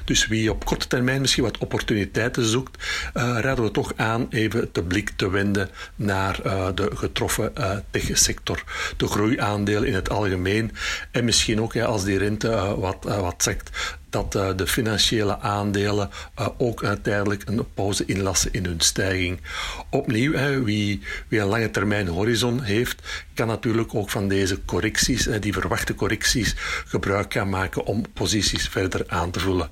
dus 0.06 0.28
wie 0.28 0.52
op 0.52 0.65
korte 0.65 0.88
termijn 0.88 1.21
misschien 1.21 1.43
wat 1.43 1.58
opportuniteiten 1.58 2.45
zoekt, 2.45 2.84
raden 3.13 3.63
we 3.63 3.71
toch 3.71 3.93
aan 3.95 4.28
even 4.30 4.69
de 4.71 4.84
blik 4.84 5.12
te 5.15 5.30
wenden 5.30 5.69
naar 5.95 6.41
de 6.76 6.89
getroffen 6.93 7.54
techsector. 7.91 8.53
Sector, 8.58 8.98
de 8.98 9.08
groeiaandelen 9.08 9.88
in 9.88 9.94
het 9.94 10.10
algemeen 10.10 10.72
en 11.12 11.26
misschien 11.26 11.62
ook 11.62 11.76
als 11.76 12.04
die 12.04 12.18
rente 12.18 12.48
uh, 12.48 12.74
wat, 12.74 13.06
uh, 13.08 13.20
wat 13.20 13.44
zakt, 13.44 13.70
dat 14.10 14.36
uh, 14.36 14.50
de 14.56 14.68
financiële 14.68 15.39
aandelen 15.39 16.10
ook 16.58 16.84
uiteindelijk 16.84 17.44
een 17.46 17.66
pauze 17.74 18.06
inlassen 18.06 18.54
in 18.54 18.66
hun 18.66 18.80
stijging. 18.80 19.42
Opnieuw, 19.89 20.63
wie, 20.63 21.02
wie 21.28 21.39
een 21.39 21.48
lange 21.48 21.72
termijn 21.72 22.08
horizon 22.08 22.62
heeft, 22.62 23.02
kan 23.34 23.48
natuurlijk 23.48 23.96
ook 23.96 24.10
van 24.10 24.28
deze 24.28 24.66
correcties, 24.66 25.28
die 25.39 25.54
verwachte 25.54 25.96
correcties, 25.96 26.56
gebruik 26.86 27.34
gaan 27.34 27.50
maken 27.50 27.86
om 27.86 28.06
posities 28.13 28.68
verder 28.68 29.04
aan 29.08 29.32
te 29.32 29.39
vullen. 29.39 29.70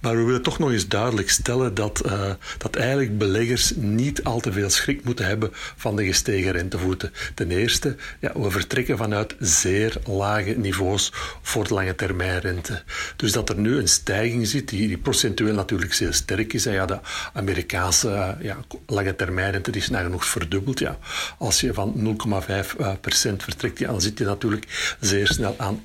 Maar 0.00 0.16
we 0.16 0.22
willen 0.22 0.42
toch 0.42 0.58
nog 0.58 0.72
eens 0.72 0.88
duidelijk 0.88 1.30
stellen 1.30 1.74
dat, 1.74 2.02
uh, 2.06 2.30
dat 2.58 2.76
eigenlijk 2.76 3.18
beleggers 3.18 3.72
niet 3.76 4.24
al 4.24 4.40
te 4.40 4.52
veel 4.52 4.70
schrik 4.70 5.04
moeten 5.04 5.26
hebben 5.26 5.50
van 5.52 5.96
de 5.96 6.04
gestegen 6.04 6.52
rentevoeten. 6.52 7.12
Ten 7.34 7.50
eerste, 7.50 7.96
ja, 8.20 8.40
we 8.40 8.50
vertrekken 8.50 8.96
vanuit 8.96 9.34
zeer 9.38 9.96
lage 10.04 10.50
niveaus 10.50 11.12
voor 11.42 11.68
de 11.68 11.74
lange 11.74 11.94
termijnrente. 11.94 12.82
Dus 13.16 13.32
dat 13.32 13.48
er 13.48 13.58
nu 13.58 13.76
een 13.76 13.88
stijging 13.88 14.46
zit, 14.46 14.68
die, 14.68 14.98
procentueel 14.98 15.54
natuurlijk 15.54 15.94
zeer 15.94 16.12
sterk 16.12 16.52
is. 16.52 16.64
Ja, 16.64 16.86
de 16.86 16.98
Amerikaanse 17.32 18.08
uh, 18.08 18.44
ja, 18.44 18.56
lange 18.86 19.16
termijnrente 19.16 19.70
die 19.70 19.80
is 19.80 19.88
nagenoeg 19.88 20.24
verdubbeld. 20.24 20.78
Ja. 20.78 20.98
Als 21.38 21.60
je 21.60 21.74
van 21.74 21.94
0,5% 21.96 23.36
vertrekt, 23.36 23.78
ja, 23.78 23.86
dan 23.86 24.00
zit 24.00 24.18
je 24.18 24.24
natuurlijk 24.24 24.96
zeer 25.00 25.26
snel 25.26 25.54
aan 25.58 25.82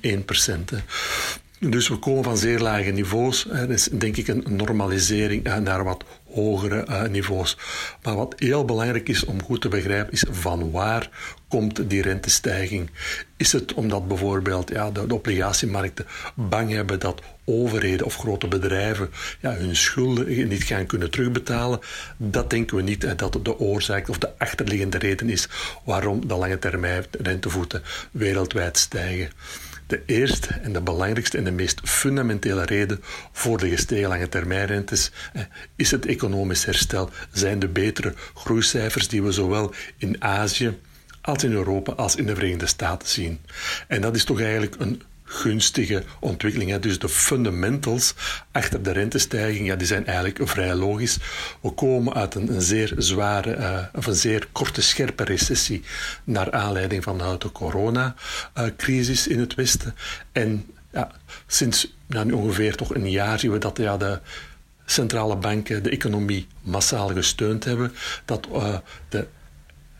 Hè. 0.70 0.78
Dus 1.70 1.88
we 1.88 1.96
komen 1.96 2.24
van 2.24 2.36
zeer 2.36 2.60
lage 2.60 2.90
niveaus. 2.90 3.46
Er 3.50 3.70
is 3.70 3.84
denk 3.84 4.16
ik 4.16 4.28
een 4.28 4.44
normalisering 4.48 5.42
naar 5.42 5.84
wat 5.84 6.04
hogere 6.32 7.08
niveaus. 7.08 7.56
Maar 8.02 8.16
wat 8.16 8.34
heel 8.36 8.64
belangrijk 8.64 9.08
is 9.08 9.24
om 9.24 9.42
goed 9.42 9.60
te 9.60 9.68
begrijpen, 9.68 10.12
is 10.12 10.24
van 10.30 10.70
waar 10.70 11.10
komt 11.48 11.90
die 11.90 12.02
rentestijging? 12.02 12.90
Is 13.36 13.52
het 13.52 13.74
omdat 13.74 14.08
bijvoorbeeld 14.08 14.70
ja, 14.70 14.90
de, 14.90 15.06
de 15.06 15.14
obligatiemarkten 15.14 16.06
bang 16.34 16.70
hebben 16.70 17.00
dat 17.00 17.22
overheden 17.44 18.06
of 18.06 18.16
grote 18.16 18.48
bedrijven 18.48 19.10
ja, 19.40 19.54
hun 19.54 19.76
schulden 19.76 20.48
niet 20.48 20.64
gaan 20.64 20.86
kunnen 20.86 21.10
terugbetalen? 21.10 21.80
Dat 22.16 22.50
denken 22.50 22.76
we 22.76 22.82
niet 22.82 23.18
dat 23.18 23.38
de 23.42 23.58
oorzaak 23.58 24.08
of 24.08 24.18
de 24.18 24.38
achterliggende 24.38 24.98
reden 24.98 25.30
is 25.30 25.48
waarom 25.84 26.28
de 26.28 26.34
lange 26.34 26.58
termijn 26.58 27.04
rentevoeten 27.10 27.82
wereldwijd 28.10 28.78
stijgen. 28.78 29.30
De 29.94 30.02
eerste 30.06 30.54
en 30.62 30.72
de 30.72 30.80
belangrijkste 30.80 31.38
en 31.38 31.44
de 31.44 31.50
meest 31.50 31.80
fundamentele 31.84 32.64
reden 32.64 33.00
voor 33.32 33.58
de 33.58 33.68
gestegen 33.68 34.08
lange 34.08 34.28
termijnrentes 34.28 35.10
is 35.76 35.90
het 35.90 36.06
economisch 36.06 36.64
herstel, 36.64 37.10
zijn 37.32 37.58
de 37.58 37.68
betere 37.68 38.14
groeicijfers 38.34 39.08
die 39.08 39.22
we 39.22 39.32
zowel 39.32 39.74
in 39.96 40.22
Azië 40.22 40.78
als 41.20 41.44
in 41.44 41.52
Europa 41.52 41.92
als 41.92 42.16
in 42.16 42.26
de 42.26 42.34
Verenigde 42.34 42.66
Staten 42.66 43.08
zien. 43.08 43.40
En 43.88 44.00
dat 44.00 44.16
is 44.16 44.24
toch 44.24 44.40
eigenlijk 44.40 44.74
een 44.78 45.02
gunstige 45.24 46.02
ontwikkeling. 46.20 46.70
Hè. 46.70 46.78
Dus 46.78 46.98
de 46.98 47.08
fundamentals 47.08 48.14
achter 48.52 48.82
de 48.82 48.92
rentestijging, 48.92 49.66
ja, 49.66 49.76
die 49.76 49.86
zijn 49.86 50.06
eigenlijk 50.06 50.48
vrij 50.48 50.74
logisch. 50.74 51.18
We 51.60 51.70
komen 51.70 52.14
uit 52.14 52.34
een, 52.34 52.62
zeer 52.62 52.92
zware, 52.96 53.56
uh, 53.56 53.78
of 53.92 54.06
een 54.06 54.14
zeer 54.14 54.48
korte, 54.52 54.82
scherpe 54.82 55.24
recessie 55.24 55.82
naar 56.24 56.52
aanleiding 56.52 57.02
van 57.02 57.18
de 57.18 57.52
coronacrisis 57.52 59.26
in 59.26 59.40
het 59.40 59.54
Westen. 59.54 59.94
En 60.32 60.66
ja, 60.92 61.10
sinds 61.46 61.96
nou, 62.06 62.32
ongeveer 62.32 62.76
toch 62.76 62.94
een 62.94 63.10
jaar 63.10 63.38
zien 63.38 63.52
we 63.52 63.58
dat 63.58 63.78
ja, 63.78 63.96
de 63.96 64.20
centrale 64.84 65.36
banken 65.36 65.82
de 65.82 65.90
economie 65.90 66.46
massaal 66.60 67.08
gesteund 67.08 67.64
hebben, 67.64 67.92
dat 68.24 68.48
uh, 68.52 68.76
de 69.08 69.26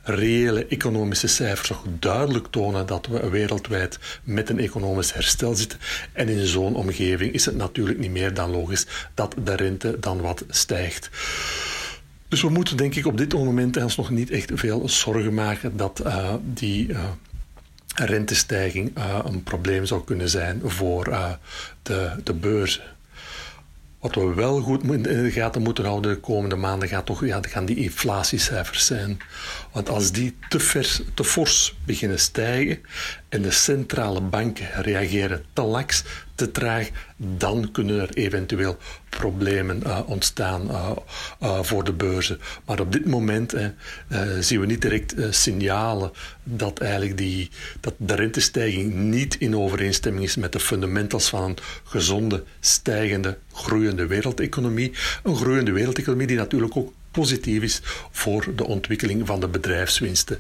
reële 0.05 0.67
economische 0.67 1.27
cijfers 1.27 1.69
toch 1.69 1.85
duidelijk 1.99 2.47
tonen 2.51 2.87
dat 2.87 3.07
we 3.07 3.29
wereldwijd 3.29 3.99
met 4.25 4.51
een 4.51 4.59
economisch 4.59 5.13
herstel 5.13 5.55
zitten. 5.55 5.79
En 6.13 6.29
in 6.29 6.47
zo'n 6.47 6.75
omgeving 6.75 7.33
is 7.33 7.47
het 7.47 7.57
natuurlijk 7.57 7.99
niet 7.99 8.11
meer 8.11 8.35
dan 8.35 8.51
logisch 8.51 8.87
dat 9.15 9.35
de 9.45 9.55
rente 9.55 9.97
dan 10.01 10.21
wat 10.21 10.45
stijgt. 10.49 11.11
Dus 12.29 12.43
we 12.43 12.49
moeten 12.49 12.77
denk 12.77 12.95
ik 12.95 13.07
op 13.07 13.19
dit 13.19 13.33
moment 13.33 13.77
ons 13.77 13.97
nog 13.97 14.11
niet 14.11 14.31
echt 14.31 14.51
veel 14.55 14.89
zorgen 14.89 15.35
maken 15.35 15.77
dat 15.77 16.03
uh, 16.07 16.35
die 16.43 16.89
uh, 16.89 17.05
rentestijging 17.95 18.99
uh, 18.99 19.19
een 19.25 19.43
probleem 19.43 19.85
zou 19.87 20.05
kunnen 20.05 20.29
zijn 20.29 20.61
voor 20.65 21.05
de, 21.83 22.11
de 22.25 22.35
beurzen. 22.35 22.83
Wat 24.05 24.15
we 24.15 24.35
wel 24.35 24.61
goed 24.61 24.83
in 24.83 25.03
de 25.03 25.31
gaten 25.31 25.63
moeten 25.63 25.85
houden 25.85 26.15
de 26.15 26.21
komende 26.21 26.57
maanden 26.57 26.89
gaat 26.89 27.07
toch, 27.07 27.27
ja, 27.27 27.41
gaan 27.43 27.65
die 27.65 27.77
inflatiecijfers 27.77 28.87
zijn. 28.87 29.19
Want 29.75 29.89
als 29.89 30.13
die 30.13 30.37
te, 30.49 30.61
vers, 30.61 31.01
te 31.15 31.25
fors 31.25 31.77
beginnen 31.87 32.19
stijgen 32.19 32.79
en 33.29 33.43
de 33.43 33.51
centrale 33.51 34.21
banken 34.21 34.83
reageren 34.83 35.45
te 35.53 35.63
laks, 35.63 36.05
te 36.35 36.51
traag, 36.51 36.89
dan 37.17 37.71
kunnen 37.73 38.01
er 38.01 38.15
eventueel 38.15 38.77
problemen 39.09 39.83
uh, 39.87 40.01
ontstaan 40.07 40.71
uh, 40.71 40.91
uh, 41.43 41.63
voor 41.63 41.85
de 41.85 41.93
beurzen. 41.93 42.41
Maar 42.65 42.81
op 42.81 42.93
dit 42.93 43.07
moment 43.07 43.55
zien 44.41 44.61
we 44.61 44.67
niet 44.67 44.83
direct 44.83 45.15
signalen 45.31 46.13
dat, 46.43 46.79
eigenlijk 46.79 47.19
die, 47.19 47.51
dat 47.81 47.95
de 47.97 48.15
rentestijging 48.15 48.95
niet 48.95 49.35
in 49.35 49.57
overeenstemming 49.57 50.25
is 50.25 50.37
met 50.37 50.53
de 50.53 50.61
fundamentals 50.61 51.29
van 51.29 51.43
een 51.43 51.57
gezonde, 51.85 52.45
stijgende, 52.61 53.39
groeiende 53.53 54.07
wereldeconomie. 54.07 54.93
Een 55.23 55.37
groeiende 55.37 55.73
wereldeconomie 55.73 56.27
die 56.27 56.37
natuurlijk 56.37 56.77
ook 56.77 56.93
positief 57.15 57.63
is 57.63 57.81
voor 58.11 58.53
de 58.57 58.67
ontwikkeling 58.67 59.27
van 59.27 59.41
de 59.41 59.49
bedrijfswinsten. 59.49 60.39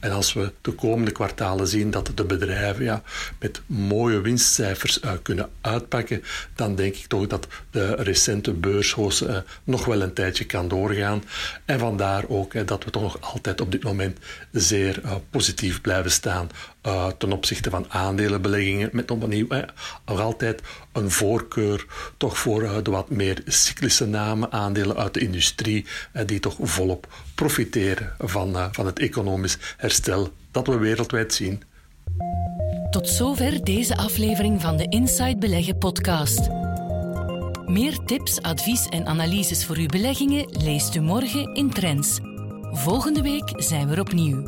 En 0.00 0.10
als 0.10 0.32
we 0.32 0.52
de 0.60 0.72
komende 0.72 1.10
kwartalen 1.10 1.66
zien 1.66 1.90
dat 1.90 2.10
de 2.14 2.24
bedrijven 2.24 2.84
ja, 2.84 3.02
met 3.38 3.62
mooie 3.66 4.20
winstcijfers 4.20 5.00
uh, 5.00 5.12
kunnen 5.22 5.48
uitpakken, 5.60 6.22
dan 6.54 6.74
denk 6.74 6.94
ik 6.94 7.06
toch 7.06 7.26
dat 7.26 7.46
de 7.70 7.94
recente 7.94 8.52
beurshoos 8.52 9.22
uh, 9.22 9.36
nog 9.64 9.84
wel 9.84 10.02
een 10.02 10.12
tijdje 10.12 10.44
kan 10.44 10.68
doorgaan. 10.68 11.24
En 11.64 11.78
vandaar 11.78 12.24
ook 12.28 12.66
dat 12.66 12.84
we 12.84 12.90
toch 12.90 13.02
nog 13.02 13.18
altijd 13.20 13.60
op 13.60 13.72
dit 13.72 13.82
moment 13.82 14.18
zeer 14.52 15.00
positief 15.30 15.80
blijven 15.80 16.10
staan 16.10 16.50
ten 17.18 17.32
opzichte 17.32 17.70
van 17.70 17.86
aandelenbeleggingen, 17.88 18.88
met 18.92 19.10
opnieuw 19.10 19.48
eh, 19.48 19.62
nog 20.06 20.20
altijd 20.20 20.62
een 20.94 21.10
voorkeur 21.10 21.86
toch 22.16 22.38
voor 22.38 22.82
de 22.82 22.90
wat 22.90 23.10
meer 23.10 23.42
cyclische 23.46 24.06
namen, 24.06 24.52
aandelen 24.52 24.96
uit 24.96 25.14
de 25.14 25.20
industrie, 25.20 25.86
uh, 26.12 26.22
die 26.26 26.40
toch 26.40 26.56
volop 26.60 27.06
profiteren 27.34 28.14
van, 28.18 28.68
van 28.72 28.86
het 28.86 28.98
economisch 28.98 29.58
herstel 29.76 30.32
dat 30.50 30.66
we 30.66 30.78
wereldwijd 30.78 31.34
zien. 31.34 31.62
Tot 32.90 33.08
zover 33.08 33.64
deze 33.64 33.96
aflevering 33.96 34.60
van 34.60 34.76
de 34.76 34.86
Inside 34.88 35.36
Beleggen 35.36 35.78
podcast. 35.78 36.48
Meer 37.66 37.98
tips, 37.98 38.42
advies 38.42 38.86
en 38.86 39.06
analyses 39.06 39.64
voor 39.64 39.76
uw 39.76 39.86
beleggingen 39.86 40.46
leest 40.50 40.94
u 40.94 41.00
morgen 41.00 41.54
in 41.54 41.70
Trends. 41.70 42.18
Volgende 42.72 43.22
week 43.22 43.52
zijn 43.56 43.88
we 43.88 43.94
er 43.94 44.00
opnieuw. 44.00 44.42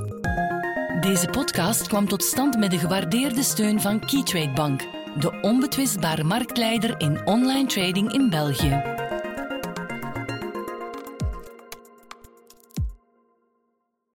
Deze 1.01 1.27
podcast 1.27 1.87
kwam 1.87 2.09
tot 2.09 2.23
stand 2.23 2.59
met 2.59 2.71
de 2.71 2.79
gewaardeerde 2.79 3.43
steun 3.43 3.81
van 3.81 4.01
Keytrade 4.01 4.53
Bank, 4.53 4.83
de 5.19 5.39
onbetwistbare 5.41 6.25
marktleider 6.25 6.95
in 6.99 7.21
online 7.25 7.67
trading 7.67 8.13
in 8.13 8.31
België. 8.31 9.06